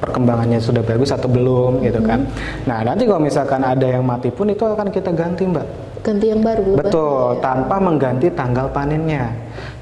perkembangannya 0.00 0.60
sudah 0.60 0.84
bagus 0.84 1.12
atau 1.12 1.28
belum 1.28 1.80
gitu 1.80 2.00
kan. 2.04 2.24
Mm-hmm. 2.24 2.68
Nah, 2.68 2.78
nanti 2.84 3.02
kalau 3.08 3.20
misalkan 3.22 3.62
ada 3.64 3.86
yang 3.86 4.04
mati 4.04 4.28
pun 4.28 4.48
itu 4.52 4.64
akan 4.64 4.92
kita 4.92 5.10
ganti, 5.16 5.48
Mbak. 5.48 5.66
Ganti 6.04 6.26
yang 6.30 6.42
baru. 6.44 6.78
Betul, 6.78 7.40
tanpa 7.42 7.82
mengganti 7.82 8.30
tanggal 8.30 8.70
panennya. 8.70 9.32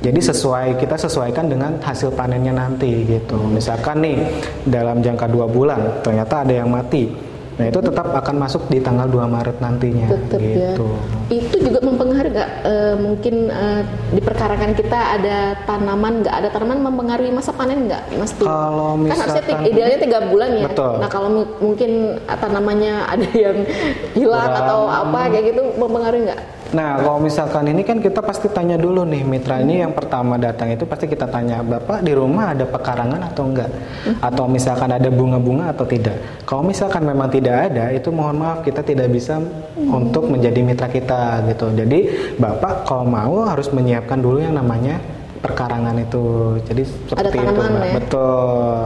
Jadi 0.00 0.20
sesuai 0.20 0.80
kita 0.80 0.96
sesuaikan 0.96 1.48
dengan 1.52 1.76
hasil 1.80 2.12
panennya 2.16 2.52
nanti 2.54 3.04
gitu. 3.04 3.36
Misalkan 3.50 4.00
nih 4.00 4.16
dalam 4.64 5.04
jangka 5.04 5.26
dua 5.28 5.44
bulan 5.44 6.00
ternyata 6.00 6.44
ada 6.46 6.54
yang 6.64 6.72
mati. 6.72 7.33
Nah 7.54 7.64
itu 7.64 7.78
tetap 7.78 8.06
akan 8.08 8.36
masuk 8.36 8.66
di 8.66 8.78
tanggal 8.78 9.06
2 9.06 9.24
Maret 9.24 9.56
nantinya 9.58 10.06
Tetap 10.08 10.38
ya. 10.38 10.74
gitu. 10.74 10.88
Itu 11.28 11.56
juga 11.60 11.78
mempengaruhi 11.80 12.30
nggak? 12.30 12.50
eh, 12.64 12.94
mungkin 12.96 13.34
eh, 13.46 13.80
di 14.10 14.20
perkarangan 14.20 14.72
kita 14.72 15.00
ada 15.14 15.36
tanaman 15.62 16.20
nggak 16.20 16.34
ada 16.34 16.48
tanaman 16.50 16.82
mempengaruhi 16.82 17.30
masa 17.30 17.50
panen 17.50 17.86
nggak, 17.86 18.02
Mas 18.16 18.32
Tiwa? 18.32 18.48
Kalau 18.48 18.90
kan 18.96 19.16
harusnya 19.16 19.42
misalkan- 19.44 19.66
idealnya 19.66 19.98
tiga 20.00 20.18
bulan 20.26 20.50
ya. 20.52 20.66
Betul. 20.66 20.92
Nah 20.98 21.08
kalau 21.08 21.28
mu- 21.30 21.54
mungkin 21.62 21.90
ah, 22.24 22.36
tanamannya 22.36 22.94
ada 23.06 23.28
yang 23.30 23.56
hilang 24.18 24.44
Kurang. 24.44 24.60
atau 24.60 24.80
apa 24.86 25.18
kayak 25.30 25.44
gitu 25.48 25.62
mempengaruhi 25.76 26.22
nggak? 26.26 26.40
Nah, 26.74 26.98
kalau 26.98 27.22
misalkan 27.22 27.70
ini 27.70 27.86
kan 27.86 28.02
kita 28.02 28.18
pasti 28.18 28.50
tanya 28.50 28.74
dulu 28.74 29.06
nih, 29.06 29.22
mitra 29.22 29.62
ini 29.62 29.86
yang 29.86 29.94
pertama 29.94 30.34
datang 30.34 30.74
itu 30.74 30.82
pasti 30.82 31.06
kita 31.06 31.30
tanya, 31.30 31.62
Bapak 31.62 32.02
di 32.02 32.10
rumah 32.10 32.50
ada 32.50 32.66
pekarangan 32.66 33.30
atau 33.30 33.46
enggak? 33.46 33.70
Atau 34.18 34.50
misalkan 34.50 34.90
ada 34.90 35.06
bunga-bunga 35.06 35.70
atau 35.70 35.86
tidak? 35.86 36.18
Kalau 36.42 36.66
misalkan 36.66 37.06
memang 37.06 37.30
tidak 37.30 37.70
ada, 37.70 37.94
itu 37.94 38.10
mohon 38.10 38.42
maaf 38.42 38.66
kita 38.66 38.82
tidak 38.82 39.06
bisa 39.14 39.38
untuk 39.78 40.26
menjadi 40.26 40.60
mitra 40.66 40.90
kita 40.90 41.46
gitu. 41.54 41.70
Jadi, 41.78 41.98
Bapak 42.42 42.90
kalau 42.90 43.06
mau 43.06 43.46
harus 43.46 43.70
menyiapkan 43.70 44.18
dulu 44.18 44.42
yang 44.42 44.58
namanya 44.58 44.98
perkarangan 45.38 45.94
itu. 46.02 46.58
Jadi 46.66 46.82
seperti 47.06 47.36
itu, 47.38 47.46
tanaman 47.54 47.70
Mbak. 47.70 47.86
ya? 47.86 47.94
Betul. 48.02 48.82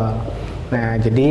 Nah, 0.69 0.91
jadi 1.01 1.31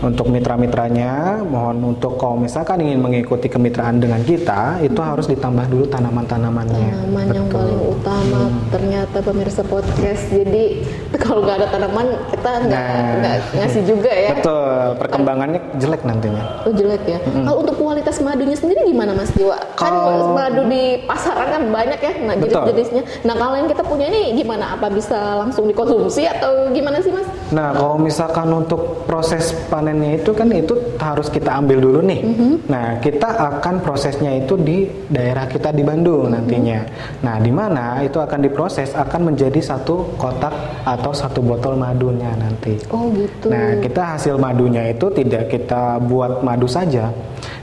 untuk 0.00 0.32
mitra-mitranya, 0.32 1.40
mohon 1.42 1.92
untuk 1.92 2.16
kalau 2.16 2.34
misalkan 2.34 2.80
ingin 2.80 2.98
mengikuti 2.98 3.46
kemitraan 3.46 4.00
dengan 4.00 4.20
kita, 4.20 4.80
itu 4.80 4.96
harus 4.96 5.26
ditambah 5.26 5.68
dulu 5.68 5.84
tanaman-tanamannya. 5.86 6.88
Tanaman 6.90 7.26
yang 7.28 7.46
Betul. 7.46 7.56
paling 7.60 7.80
utama 7.84 8.40
ternyata 8.68 9.18
pemirsa 9.20 9.62
podcast. 9.62 10.24
Jadi 10.28 10.64
kalau 11.22 11.44
nggak 11.44 11.56
ada 11.58 11.68
tanaman 11.68 12.06
kita 12.32 12.50
nggak 12.64 12.84
Nah. 13.20 13.36
ngasih 13.54 13.82
juga 13.84 14.08
ya. 14.08 14.32
Betul, 14.34 14.72
perkembangannya 14.96 15.60
jelek 15.76 16.02
nantinya. 16.02 16.42
Oh 16.64 16.72
jelek 16.72 17.02
ya. 17.04 17.18
Kalau 17.20 17.58
untuk 17.60 17.76
kualitas 17.76 18.16
madunya 18.18 18.56
sendiri 18.56 18.80
gimana 18.84 19.12
Mas 19.12 19.28
Dewa? 19.30 19.60
Kan 19.76 19.92
Kalau- 19.92 20.32
madu 20.32 20.64
di 20.64 21.04
pasaran 21.04 21.48
kan 21.50 21.62
banyak 21.68 22.00
ya, 22.00 22.12
nah 22.24 22.34
jenis-jenisnya. 22.34 23.02
Nah 23.22 23.34
kalau 23.36 23.54
yang 23.54 23.68
kita 23.68 23.84
punya 23.84 24.08
ini 24.08 24.32
gimana? 24.34 24.74
Apa 24.74 24.88
bisa 24.88 25.36
langsung 25.36 25.68
dikonsumsi 25.68 26.24
atau 26.24 26.72
gimana 26.72 26.98
sih 26.98 27.12
Mas? 27.12 27.28
Nah, 27.50 27.74
kalau 27.74 27.98
misalkan 27.98 28.46
untuk 28.48 29.02
proses 29.04 29.50
panennya 29.90 30.22
itu 30.22 30.30
kan 30.30 30.46
itu 30.54 30.74
harus 31.02 31.26
kita 31.26 31.50
ambil 31.58 31.82
dulu 31.82 32.00
nih. 32.06 32.22
Nah, 32.70 33.02
kita 33.02 33.26
akan 33.58 33.82
prosesnya 33.82 34.38
itu 34.38 34.54
di 34.54 34.86
daerah 35.10 35.50
kita 35.50 35.74
di 35.74 35.82
Bandung 35.82 36.30
nantinya. 36.30 36.86
Nah, 37.26 37.42
di 37.42 37.50
mana 37.50 37.98
itu 38.06 38.22
akan 38.22 38.38
diproses 38.46 38.94
akan 38.94 39.34
menjadi 39.34 39.58
satu 39.58 40.14
kotak 40.14 40.54
atau 40.86 41.10
satu 41.10 41.42
botol 41.42 41.74
madunya 41.74 42.30
nanti. 42.38 42.78
Oh 42.94 43.10
gitu. 43.10 43.50
Nah, 43.50 43.82
kita 43.82 44.14
hasil 44.14 44.38
madunya 44.38 44.94
itu 44.94 45.10
tidak 45.10 45.50
kita 45.50 45.98
buat 45.98 46.46
madu 46.46 46.70
saja. 46.70 47.10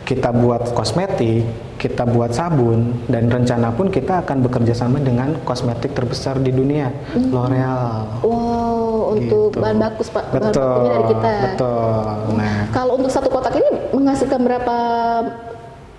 Kita 0.08 0.32
buat 0.32 0.72
kosmetik, 0.72 1.44
kita 1.76 2.08
buat 2.08 2.32
sabun, 2.32 2.96
dan 3.12 3.28
rencana 3.28 3.76
pun 3.76 3.92
kita 3.92 4.24
akan 4.24 4.40
bekerja 4.40 4.72
sama 4.72 5.04
dengan 5.04 5.36
kosmetik 5.44 5.92
terbesar 5.92 6.40
di 6.40 6.56
dunia, 6.56 6.88
L'Oreal. 7.28 8.24
Wow, 8.24 9.20
untuk 9.20 9.37
Bahan 9.50 9.78
baku 9.78 10.02
Pak, 10.04 10.24
bahan 10.28 10.42
Betul, 10.50 10.64
bakunya 10.64 10.92
dari 10.92 11.06
kita. 11.08 11.34
betul. 11.46 12.04
Nah, 12.36 12.58
Kalau 12.70 12.94
untuk 12.96 13.12
satu 13.12 13.28
kotak 13.28 13.54
ini 13.56 13.70
menghasilkan 13.92 14.42
berapa 14.42 14.76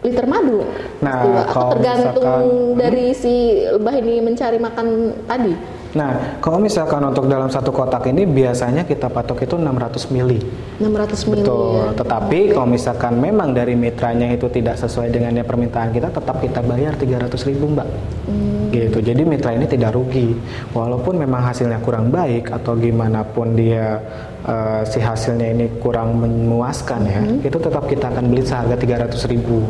liter 0.00 0.24
madu? 0.24 0.62
Nah? 1.00 1.44
Atau 1.44 1.74
tergantung 1.74 2.24
misalkan- 2.24 2.78
dari 2.78 3.06
si 3.12 3.34
lebah 3.66 3.94
ini 3.94 4.14
mencari 4.20 4.58
makan 4.58 4.86
tadi? 5.24 5.52
Nah 5.96 6.36
kalau 6.44 6.60
misalkan 6.60 7.00
untuk 7.00 7.24
dalam 7.28 7.48
satu 7.48 7.72
kotak 7.72 8.12
ini 8.12 8.28
biasanya 8.28 8.84
kita 8.84 9.08
patok 9.08 9.44
itu 9.48 9.56
600 9.56 10.12
mili. 10.12 10.40
600 10.78 11.28
ml 11.28 11.42
Betul. 11.42 11.74
ya. 11.74 11.86
Tetapi 11.96 12.38
kalau 12.52 12.68
misalkan 12.68 13.16
memang 13.18 13.56
dari 13.56 13.72
mitranya 13.74 14.28
itu 14.28 14.46
tidak 14.52 14.76
sesuai 14.78 15.08
dengan 15.10 15.32
yang 15.34 15.48
permintaan 15.48 15.90
kita, 15.90 16.12
tetap 16.12 16.38
kita 16.38 16.60
bayar 16.62 16.94
300 16.94 17.48
ribu 17.48 17.72
mbak. 17.72 17.88
Hmm. 18.28 18.68
Gitu. 18.68 19.00
Jadi 19.00 19.24
mitra 19.24 19.56
ini 19.56 19.64
tidak 19.64 19.96
rugi, 19.96 20.36
walaupun 20.76 21.16
memang 21.16 21.40
hasilnya 21.40 21.80
kurang 21.80 22.12
baik 22.12 22.52
atau 22.52 22.76
gimana 22.76 23.24
pun 23.24 23.56
dia 23.56 23.96
eh, 24.44 24.82
si 24.86 25.00
hasilnya 25.00 25.56
ini 25.56 25.66
kurang 25.82 26.20
memuaskan 26.20 27.00
ya, 27.04 27.20
Hmm. 27.24 27.42
itu 27.42 27.58
tetap 27.58 27.84
kita 27.88 28.12
akan 28.12 28.24
beli 28.28 28.44
seharga 28.44 28.76
300 28.76 29.24
ribu. 29.26 29.64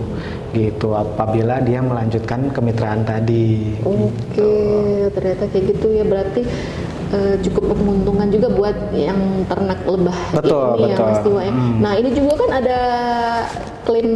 Gitu. 0.53 0.89
Apabila 0.97 1.61
dia 1.61 1.85
melanjutkan 1.85 2.49
kemitraan 2.51 3.05
tadi. 3.05 3.77
Oke, 3.85 4.53
ternyata 5.13 5.45
kayak 5.53 5.65
gitu 5.77 5.87
ya 5.93 6.05
berarti 6.09 6.43
eh, 7.13 7.37
cukup 7.45 7.77
menguntungkan 7.77 8.29
juga 8.33 8.49
buat 8.53 8.77
yang 8.97 9.45
ternak 9.49 9.81
lebah 9.85 10.19
Betul, 10.37 10.69
ini 10.81 10.93
betul. 10.93 11.05
ya 11.05 11.09
Mas 11.13 11.21
Tiwa 11.25 11.41
ya. 11.45 11.53
Hmm. 11.53 11.77
Nah 11.85 11.93
ini 11.97 12.11
juga 12.17 12.33
kan 12.41 12.51
ada 12.65 12.81
klaim 13.85 14.09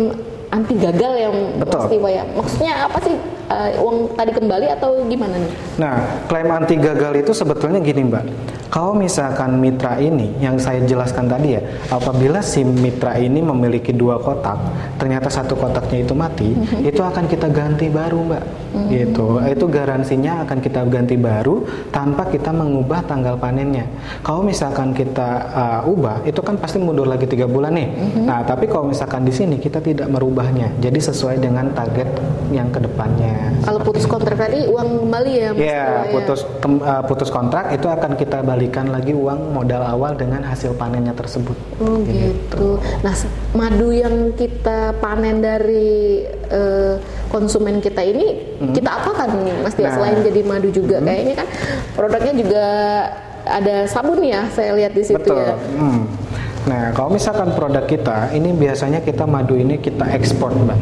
anti 0.52 0.74
gagal 0.76 1.12
yang 1.16 1.36
Betul. 1.60 1.78
Mas 1.80 1.88
Tiwa 1.92 2.08
ya. 2.08 2.24
Maksudnya 2.32 2.72
apa 2.88 2.98
sih 3.04 3.14
uh, 3.48 3.70
uang 3.82 4.14
tadi 4.14 4.30
kembali 4.34 4.66
atau 4.78 5.02
gimana 5.08 5.34
nih? 5.38 5.52
Nah, 5.80 5.96
klaim 6.28 6.50
anti 6.52 6.76
gagal 6.78 7.24
itu 7.24 7.32
sebetulnya 7.34 7.80
gini 7.80 8.06
Mbak. 8.06 8.24
Kalau 8.72 8.96
misalkan 8.96 9.60
mitra 9.60 10.00
ini 10.00 10.32
yang 10.40 10.56
saya 10.56 10.80
jelaskan 10.88 11.28
tadi 11.28 11.60
ya, 11.60 11.62
apabila 11.92 12.40
si 12.40 12.64
mitra 12.64 13.20
ini 13.20 13.44
memiliki 13.44 13.92
dua 13.92 14.16
kotak, 14.16 14.56
ternyata 14.96 15.28
satu 15.28 15.52
kotaknya 15.60 16.00
itu 16.00 16.16
mati, 16.16 16.56
mm 16.56 16.80
-hmm. 16.80 16.88
itu 16.88 17.02
akan 17.04 17.28
kita 17.28 17.52
ganti 17.52 17.92
baru 17.92 18.24
Mbak. 18.24 18.42
Mm 18.42 18.72
-hmm. 18.72 18.88
Gitu. 18.88 19.26
Itu 19.44 19.64
garansinya 19.68 20.48
akan 20.48 20.58
kita 20.64 20.88
ganti 20.88 21.20
baru 21.20 21.68
tanpa 21.92 22.24
kita 22.32 22.48
mengubah 22.48 23.04
tanggal 23.04 23.36
panennya. 23.36 23.84
Kalau 24.24 24.40
misalkan 24.40 24.96
kita 24.96 25.52
uh, 25.52 25.92
ubah, 25.92 26.24
itu 26.24 26.40
kan 26.40 26.56
pasti 26.56 26.80
mundur 26.80 27.04
lagi 27.04 27.28
tiga 27.28 27.44
bulan 27.44 27.76
nih. 27.76 27.88
Mm 27.92 28.08
-hmm. 28.08 28.24
Nah, 28.24 28.40
tapi 28.40 28.72
kalau 28.72 28.88
misalkan 28.88 29.28
di 29.28 29.36
sini 29.36 29.60
kita 29.60 29.84
tidak 29.84 30.08
merubahnya, 30.08 30.72
jadi 30.80 30.96
sesuai 30.96 31.44
dengan 31.44 31.68
target 31.76 32.08
yang 32.48 32.72
ke 32.72 32.80
depannya. 32.80 33.31
Kalau 33.62 33.78
putus 33.84 34.08
kontrak 34.08 34.36
tadi 34.40 34.66
uang 34.66 35.06
kembali 35.06 35.32
ya? 35.32 35.50
Iya, 35.54 35.62
ya, 35.62 36.10
putus 36.10 36.40
tem, 36.58 36.72
uh, 36.82 37.02
putus 37.06 37.28
kontrak 37.30 37.70
itu 37.70 37.86
akan 37.86 38.18
kita 38.18 38.42
balik 38.42 38.62
kembalikan 38.62 38.94
lagi 38.94 39.12
uang 39.12 39.52
modal 39.52 39.82
awal 39.82 40.14
dengan 40.14 40.40
hasil 40.46 40.72
panennya 40.78 41.12
tersebut. 41.12 41.58
Oh 41.82 41.98
gitu. 42.06 42.30
gitu. 42.30 42.68
Nah, 43.02 43.10
madu 43.58 43.90
yang 43.90 44.30
kita 44.38 44.96
panen 45.02 45.42
dari 45.42 46.22
uh, 46.48 46.96
konsumen 47.26 47.82
kita 47.82 48.00
ini 48.06 48.56
hmm. 48.62 48.72
kita 48.72 49.02
apakan 49.02 49.28
Mas 49.66 49.74
Tia 49.74 49.90
nah. 49.90 49.98
selain 49.98 50.22
jadi 50.22 50.40
madu 50.46 50.68
juga 50.70 51.00
hmm. 51.00 51.06
kayaknya 51.08 51.34
kan 51.42 51.48
produknya 51.96 52.34
juga 52.38 52.66
ada 53.42 53.76
sabun 53.90 54.20
ya 54.22 54.46
saya 54.54 54.72
lihat 54.78 54.94
di 54.94 55.02
situ 55.02 55.18
Betul. 55.18 55.42
ya. 55.42 55.56
Hmm. 55.76 56.06
Nah, 56.62 56.94
kalau 56.94 57.10
misalkan 57.10 57.50
produk 57.58 57.82
kita 57.90 58.30
ini 58.30 58.54
biasanya 58.54 59.02
kita 59.02 59.26
madu 59.26 59.58
ini 59.58 59.82
kita 59.82 60.06
ekspor, 60.14 60.54
Mbak. 60.54 60.78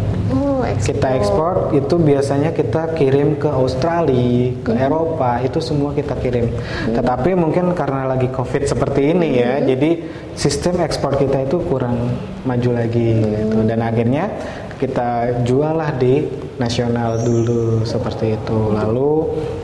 Oh, 0.60 0.68
ekspor. 0.68 0.92
Kita 0.92 1.08
ekspor 1.16 1.54
itu 1.72 1.94
biasanya 1.96 2.50
kita 2.52 2.92
kirim 2.92 3.40
ke 3.40 3.48
Australia, 3.48 4.52
ke 4.60 4.72
hmm. 4.76 4.84
Eropa, 4.84 5.40
itu 5.40 5.56
semua 5.64 5.96
kita 5.96 6.12
kirim. 6.20 6.52
Hmm. 6.52 7.00
Tetapi 7.00 7.32
mungkin 7.32 7.72
karena 7.72 8.04
lagi 8.04 8.28
Covid 8.28 8.68
seperti 8.68 9.16
ini 9.16 9.40
ya, 9.40 9.56
hmm. 9.56 9.64
jadi 9.64 9.90
sistem 10.36 10.84
ekspor 10.84 11.16
kita 11.16 11.48
itu 11.48 11.64
kurang 11.64 12.12
maju 12.44 12.70
lagi 12.76 13.08
hmm. 13.16 13.24
gitu. 13.32 13.58
Dan 13.64 13.80
akhirnya 13.80 14.28
kita 14.76 15.44
jual 15.48 15.80
lah 15.80 15.96
di 15.96 16.28
nasional 16.60 17.24
dulu 17.24 17.80
seperti 17.88 18.36
itu. 18.36 18.60
Lalu 18.76 19.12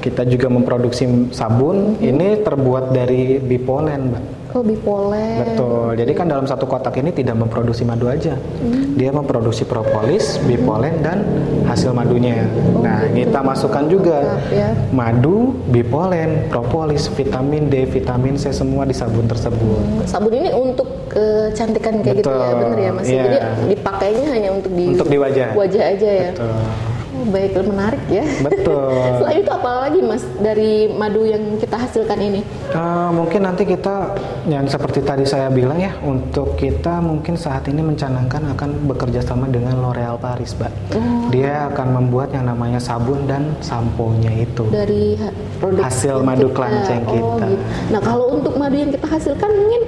kita 0.00 0.24
juga 0.24 0.48
memproduksi 0.48 1.28
sabun. 1.36 2.00
Hmm. 2.00 2.08
Ini 2.08 2.40
terbuat 2.40 2.96
dari 2.96 3.36
bipolen, 3.36 4.16
Mbak. 4.16 4.35
Oh, 4.56 4.64
bipolen. 4.64 5.52
Betul. 5.52 6.00
Jadi 6.00 6.12
kan 6.16 6.32
dalam 6.32 6.48
satu 6.48 6.64
kotak 6.64 6.96
ini 6.96 7.12
tidak 7.12 7.36
memproduksi 7.36 7.84
madu 7.84 8.08
aja. 8.08 8.40
Hmm. 8.64 8.96
Dia 8.96 9.12
memproduksi 9.12 9.68
propolis, 9.68 10.40
bipolen 10.48 11.04
dan 11.04 11.20
hasil 11.68 11.92
madunya. 11.92 12.48
Oh, 12.72 12.80
nah, 12.80 13.04
gitu. 13.04 13.28
kita 13.28 13.40
masukkan 13.44 13.84
juga 13.84 14.40
ya. 14.48 14.72
madu, 14.96 15.52
bipolen, 15.68 16.48
propolis, 16.48 17.04
vitamin 17.12 17.68
D, 17.68 17.84
vitamin 17.84 18.40
C 18.40 18.48
semua 18.48 18.88
di 18.88 18.96
sabun 18.96 19.28
tersebut. 19.28 19.76
Hmm. 19.84 20.08
Sabun 20.08 20.32
ini 20.32 20.48
untuk 20.56 20.88
kecantikan 21.12 22.00
kayak 22.00 22.24
Betul. 22.24 22.32
gitu 22.32 22.40
ya, 22.40 22.54
bener 22.56 22.78
ya 22.80 22.90
Mas. 22.96 23.04
Yeah. 23.04 23.24
Jadi 23.28 23.36
dipakainya 23.76 24.26
hanya 24.32 24.50
untuk 24.56 24.72
di 24.72 24.84
untuk 24.96 25.08
di 25.12 25.18
wajah. 25.20 25.48
Wajah 25.52 25.82
aja 25.84 26.08
ya. 26.08 26.30
Betul. 26.32 26.95
Oh, 27.26 27.34
baik, 27.34 27.58
menarik 27.58 28.02
ya. 28.06 28.22
Betul. 28.38 28.94
Selain 29.18 29.42
itu 29.42 29.50
apa 29.50 29.70
lagi 29.82 29.98
mas 29.98 30.22
dari 30.38 30.86
madu 30.94 31.26
yang 31.26 31.58
kita 31.58 31.74
hasilkan 31.74 32.18
ini? 32.22 32.40
Uh, 32.70 33.10
mungkin 33.10 33.42
nanti 33.42 33.66
kita 33.66 34.14
yang 34.46 34.70
seperti 34.70 35.02
tadi 35.02 35.26
saya 35.26 35.50
bilang 35.50 35.82
ya, 35.82 35.98
untuk 36.06 36.54
kita 36.54 37.02
mungkin 37.02 37.34
saat 37.34 37.66
ini 37.66 37.82
mencanangkan 37.82 38.54
akan 38.54 38.70
bekerja 38.86 39.26
sama 39.26 39.50
dengan 39.50 39.82
L'Oreal 39.82 40.22
Paris, 40.22 40.54
mbak. 40.54 40.70
Oh. 40.94 41.26
Dia 41.34 41.66
akan 41.74 41.98
membuat 41.98 42.30
yang 42.30 42.46
namanya 42.46 42.78
sabun 42.78 43.26
dan 43.26 43.58
sampo-nya 43.58 44.30
itu. 44.30 44.70
Dari 44.70 45.18
produk 45.58 45.82
hasil 45.82 46.22
madu 46.22 46.46
kita. 46.46 46.56
klanceng 46.62 47.02
oh, 47.10 47.10
kita. 47.10 47.46
Gitu. 47.50 47.62
Nah 47.90 48.00
kalau 48.06 48.26
untuk 48.38 48.54
madu 48.54 48.78
yang 48.78 48.94
kita 48.94 49.06
hasilkan 49.10 49.50
mungkin 49.50 49.82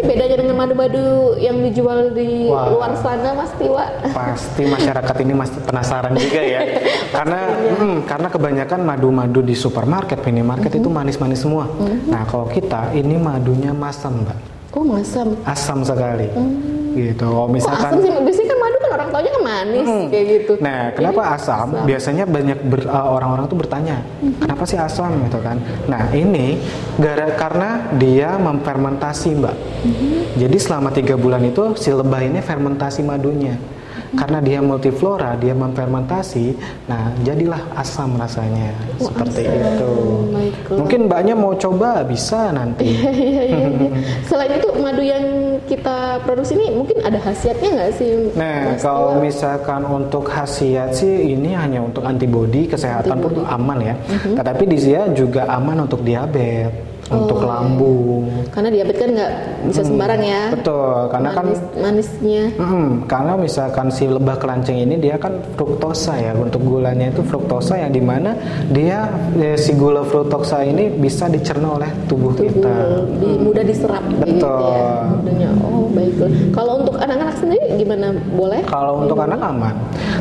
sih 0.00 0.08
bedanya 0.08 0.36
dengan 0.40 0.56
madu-madu 0.56 1.36
yang 1.36 1.60
dijual 1.60 2.16
di 2.16 2.48
Wah, 2.48 2.72
luar 2.72 2.96
sana, 2.96 3.36
Mas 3.36 3.52
Tiwa? 3.60 3.84
Pasti 4.16 4.64
masyarakat 4.64 5.16
ini 5.20 5.32
masih 5.36 5.60
penasaran 5.60 6.16
juga 6.16 6.40
ya, 6.40 6.60
karena 7.16 7.40
hmm, 7.76 7.96
karena 8.08 8.28
kebanyakan 8.32 8.80
madu-madu 8.80 9.44
di 9.44 9.52
supermarket, 9.52 10.24
minimarket 10.24 10.72
mm 10.72 10.80
-hmm. 10.80 10.88
itu 10.88 10.88
manis-manis 10.88 11.40
semua. 11.44 11.68
Mm 11.68 11.84
-hmm. 11.84 11.98
Nah 12.08 12.22
kalau 12.24 12.48
kita 12.48 12.96
ini 12.96 13.20
madunya 13.20 13.76
masam, 13.76 14.24
mbak. 14.24 14.38
Oh 14.72 14.84
masam. 14.86 15.36
Asam 15.44 15.84
sekali. 15.84 16.30
Mm. 16.32 16.96
Gitu. 16.96 17.26
Kalau 17.26 17.50
misalkan. 17.50 17.90
Oh, 17.92 18.00
asam 18.00 18.02
sih. 18.02 18.10
Biasanya 18.10 18.48
kan 18.48 18.58
madu 18.58 18.76
kan 18.80 18.90
orang 18.96 19.08
taunya 19.12 19.30
kan 19.30 19.39
manis 19.50 19.86
hmm. 19.86 20.06
kayak 20.08 20.26
gitu. 20.30 20.52
Nah, 20.62 20.94
kenapa 20.94 21.34
asam? 21.34 21.66
asam? 21.74 21.86
Biasanya 21.86 22.24
banyak 22.30 22.58
ber, 22.62 22.80
uh, 22.86 23.08
orang-orang 23.10 23.46
tuh 23.50 23.58
bertanya, 23.58 23.96
hmm. 24.22 24.38
kenapa 24.46 24.62
sih 24.64 24.78
asam 24.78 25.10
gitu 25.26 25.38
kan? 25.42 25.58
Nah, 25.90 26.06
ini 26.14 26.62
gara 26.96 27.34
karena 27.34 27.90
dia 27.98 28.38
memfermentasi, 28.38 29.28
Mbak. 29.34 29.56
Hmm. 29.82 30.22
Jadi 30.38 30.56
selama 30.62 30.88
tiga 30.94 31.18
bulan 31.18 31.42
itu 31.42 31.74
si 31.74 31.90
lebah 31.90 32.22
ini 32.22 32.38
fermentasi 32.38 33.02
madunya 33.02 33.58
karena 34.18 34.38
dia 34.42 34.58
multiflora 34.58 35.38
dia 35.38 35.54
memfermentasi 35.54 36.54
nah 36.90 37.14
jadilah 37.22 37.62
asam 37.78 38.18
rasanya 38.18 38.74
oh, 38.98 39.06
seperti 39.06 39.46
asam. 39.46 39.54
itu 39.54 39.92
oh 40.70 40.76
mungkin 40.82 41.06
mbaknya 41.06 41.34
mau 41.38 41.54
coba 41.54 42.02
bisa 42.02 42.50
nanti 42.50 42.90
iya, 42.90 43.12
iya, 43.14 43.42
iya, 43.70 43.90
selain 44.28 44.58
itu 44.58 44.68
madu 44.82 45.02
yang 45.02 45.24
kita 45.70 46.18
produksi 46.26 46.58
ini 46.58 46.74
mungkin 46.74 46.98
ada 47.06 47.18
khasiatnya 47.22 47.68
nggak 47.70 47.92
sih 47.94 48.12
nah 48.34 48.74
Mas 48.74 48.82
kalau 48.82 49.14
tua? 49.14 49.22
misalkan 49.22 49.82
untuk 49.86 50.24
khasiat 50.26 50.90
sih 50.90 51.38
ini 51.38 51.54
hanya 51.54 51.86
untuk 51.86 52.02
antibodi 52.02 52.66
kesehatan 52.66 53.14
antibody. 53.14 53.38
pun 53.38 53.46
aman 53.46 53.78
ya 53.78 53.94
mm 53.94 54.16
-hmm. 54.18 54.34
tetapi 54.42 54.62
dia 54.74 55.02
juga 55.14 55.46
aman 55.46 55.86
untuk 55.86 56.02
diabetes 56.02 56.89
untuk 57.10 57.42
oh, 57.42 57.46
lambung. 57.46 58.22
Karena 58.54 58.68
diabetes 58.70 59.02
kan 59.02 59.10
nggak 59.10 59.32
bisa 59.66 59.80
sembarang 59.82 60.22
ya. 60.22 60.42
Betul, 60.54 61.10
karena 61.10 61.28
kan 61.34 61.44
Manis, 61.44 61.60
kan 61.60 61.82
manisnya. 61.82 62.42
Hmm, 62.56 62.88
karena 63.10 63.32
misalkan 63.34 63.86
si 63.90 64.04
lebah 64.06 64.36
kelanceng 64.38 64.78
ini 64.78 64.94
dia 64.96 65.18
kan 65.18 65.42
fruktosa 65.58 66.14
ya. 66.16 66.32
Untuk 66.38 66.62
gulanya 66.62 67.10
itu 67.10 67.22
fruktosa 67.26 67.76
yang 67.82 67.92
di 67.92 68.02
mana 68.02 68.38
dia 68.70 69.10
ya, 69.34 69.54
si 69.58 69.74
gula 69.74 70.06
fruktosa 70.06 70.62
ini 70.62 70.88
bisa 70.94 71.26
dicerna 71.26 71.76
oleh 71.76 71.90
tubuh, 72.06 72.32
tubuh 72.32 72.46
kita. 72.46 72.74
Di, 73.18 73.28
mudah 73.42 73.64
diserap. 73.66 74.04
Betul. 74.22 74.94
Gitu 75.26 75.32
ya. 75.42 75.50
Oh 75.66 75.90
baiklah. 75.90 76.30
Kalau 76.54 76.72
untuk 76.86 76.94
sendiri 77.00 77.19
gimana? 77.80 78.12
Boleh? 78.12 78.60
Kalau 78.68 79.08
untuk 79.08 79.16
anak 79.16 79.40
aman. 79.40 79.76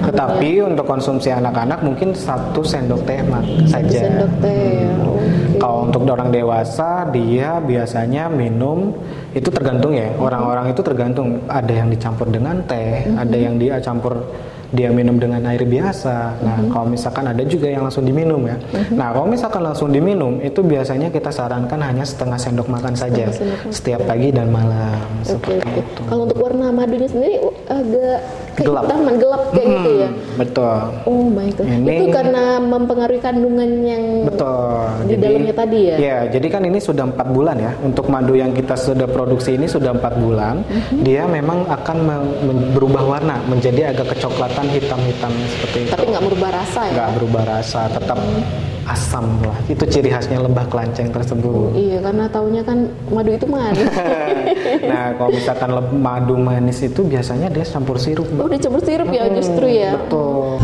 Tetapi 0.07 0.49
ya. 0.63 0.71
untuk 0.71 0.85
konsumsi 0.87 1.29
anak-anak 1.29 1.83
mungkin 1.83 2.15
satu 2.15 2.63
sendok 2.63 3.03
teh 3.03 3.19
saja. 3.67 3.99
Sendok 4.07 4.31
teh. 4.39 4.87
Hmm. 4.87 5.03
Okay. 5.03 5.59
Kalau 5.59 5.79
untuk 5.91 6.01
orang 6.07 6.31
dewasa 6.31 7.03
dia 7.11 7.59
biasanya 7.59 8.31
minum 8.31 8.95
itu 9.35 9.51
tergantung 9.51 9.93
ya 9.93 10.09
orang-orang 10.17 10.71
itu 10.71 10.81
tergantung 10.81 11.43
ada 11.45 11.69
yang 11.69 11.91
dicampur 11.91 12.31
dengan 12.31 12.63
teh 12.65 13.05
mm 13.05 13.13
-hmm. 13.13 13.21
ada 13.21 13.37
yang 13.37 13.55
dia 13.61 13.77
campur 13.83 14.25
dia 14.69 14.93
minum 14.93 15.17
dengan 15.17 15.41
air 15.49 15.65
biasa. 15.65 16.37
Nah, 16.41 16.57
mm-hmm. 16.61 16.71
kalau 16.73 16.87
misalkan 16.89 17.25
ada 17.25 17.43
juga 17.45 17.67
yang 17.69 17.83
langsung 17.85 18.05
diminum 18.05 18.41
ya. 18.45 18.57
Mm-hmm. 18.57 18.95
Nah, 18.97 19.07
kalau 19.17 19.27
misalkan 19.27 19.61
langsung 19.65 19.89
diminum 19.89 20.37
itu 20.39 20.61
biasanya 20.61 21.09
kita 21.09 21.33
sarankan 21.33 21.81
hanya 21.81 22.05
setengah 22.05 22.37
sendok 22.37 22.69
makan 22.69 22.93
saja 22.93 23.33
sendok 23.33 23.73
setiap 23.73 24.01
pagi 24.05 24.29
dan 24.29 24.53
malam 24.53 25.01
okay, 25.25 25.25
seperti 25.25 25.65
okay. 25.65 25.81
itu. 25.81 26.01
Kalau 26.05 26.21
untuk 26.29 26.39
warna 26.39 26.67
madunya 26.69 27.09
sendiri 27.09 27.35
agak 27.65 28.19
gelap, 28.63 28.83
taman 28.87 29.15
gelap 29.17 29.43
kayak 29.51 29.65
hmm, 29.65 29.73
gitu 29.75 29.91
ya. 29.91 30.09
Betul. 30.39 30.77
Oh 31.07 31.23
my 31.27 31.49
god. 31.55 31.65
Ini, 31.67 31.89
itu 31.89 32.05
karena 32.11 32.43
mempengaruhi 32.59 33.21
kandungan 33.21 33.69
yang 33.83 34.03
betul. 34.27 34.83
di 35.07 35.15
jadi, 35.15 35.23
dalamnya 35.23 35.55
tadi 35.55 35.79
ya. 35.79 35.95
Ya, 35.99 36.17
jadi 36.27 36.47
kan 36.47 36.61
ini 36.67 36.79
sudah 36.79 37.03
empat 37.09 37.27
bulan 37.31 37.57
ya. 37.59 37.71
Untuk 37.81 38.05
madu 38.07 38.33
yang 38.35 38.51
kita 38.51 38.75
sudah 38.75 39.07
produksi 39.07 39.55
ini 39.55 39.67
sudah 39.67 39.95
empat 39.95 40.13
bulan. 40.19 40.61
Mm-hmm. 40.63 40.99
Dia 41.03 41.23
memang 41.27 41.67
akan 41.67 41.97
berubah 42.75 43.03
warna 43.03 43.41
menjadi 43.47 43.91
agak 43.95 44.15
kecoklatan 44.15 44.67
hitam-hitam 44.71 45.31
seperti 45.57 45.77
itu. 45.85 45.91
Tapi 45.93 46.05
nggak 46.11 46.25
berubah 46.25 46.49
rasa 46.53 46.81
ya? 46.87 46.93
Nggak 46.95 47.11
berubah 47.19 47.43
rasa, 47.45 47.81
tetap 47.91 48.19
hmm. 48.19 48.78
Asam 48.89 49.25
lah. 49.45 49.57
Itu 49.69 49.85
ciri 49.85 50.09
khasnya 50.09 50.41
lebah 50.41 50.65
kelanceng 50.67 51.13
tersebut. 51.13 51.77
iya, 51.77 52.01
karena 52.01 52.25
taunya 52.27 52.61
kan 52.65 52.89
madu 53.13 53.31
itu 53.31 53.45
manis. 53.45 53.85
nah, 54.89 55.13
kalau 55.13 55.29
misalkan 55.29 55.69
madu 56.01 56.35
manis 56.35 56.81
itu 56.81 57.05
biasanya 57.05 57.53
dia 57.53 57.65
campur 57.65 58.01
sirup. 58.01 58.25
Oh, 58.41 58.49
dicampur 58.49 58.81
sirup 58.81 59.09
ya 59.13 59.29
justru 59.29 59.65
ya. 59.69 59.93
Betul. 59.95 60.57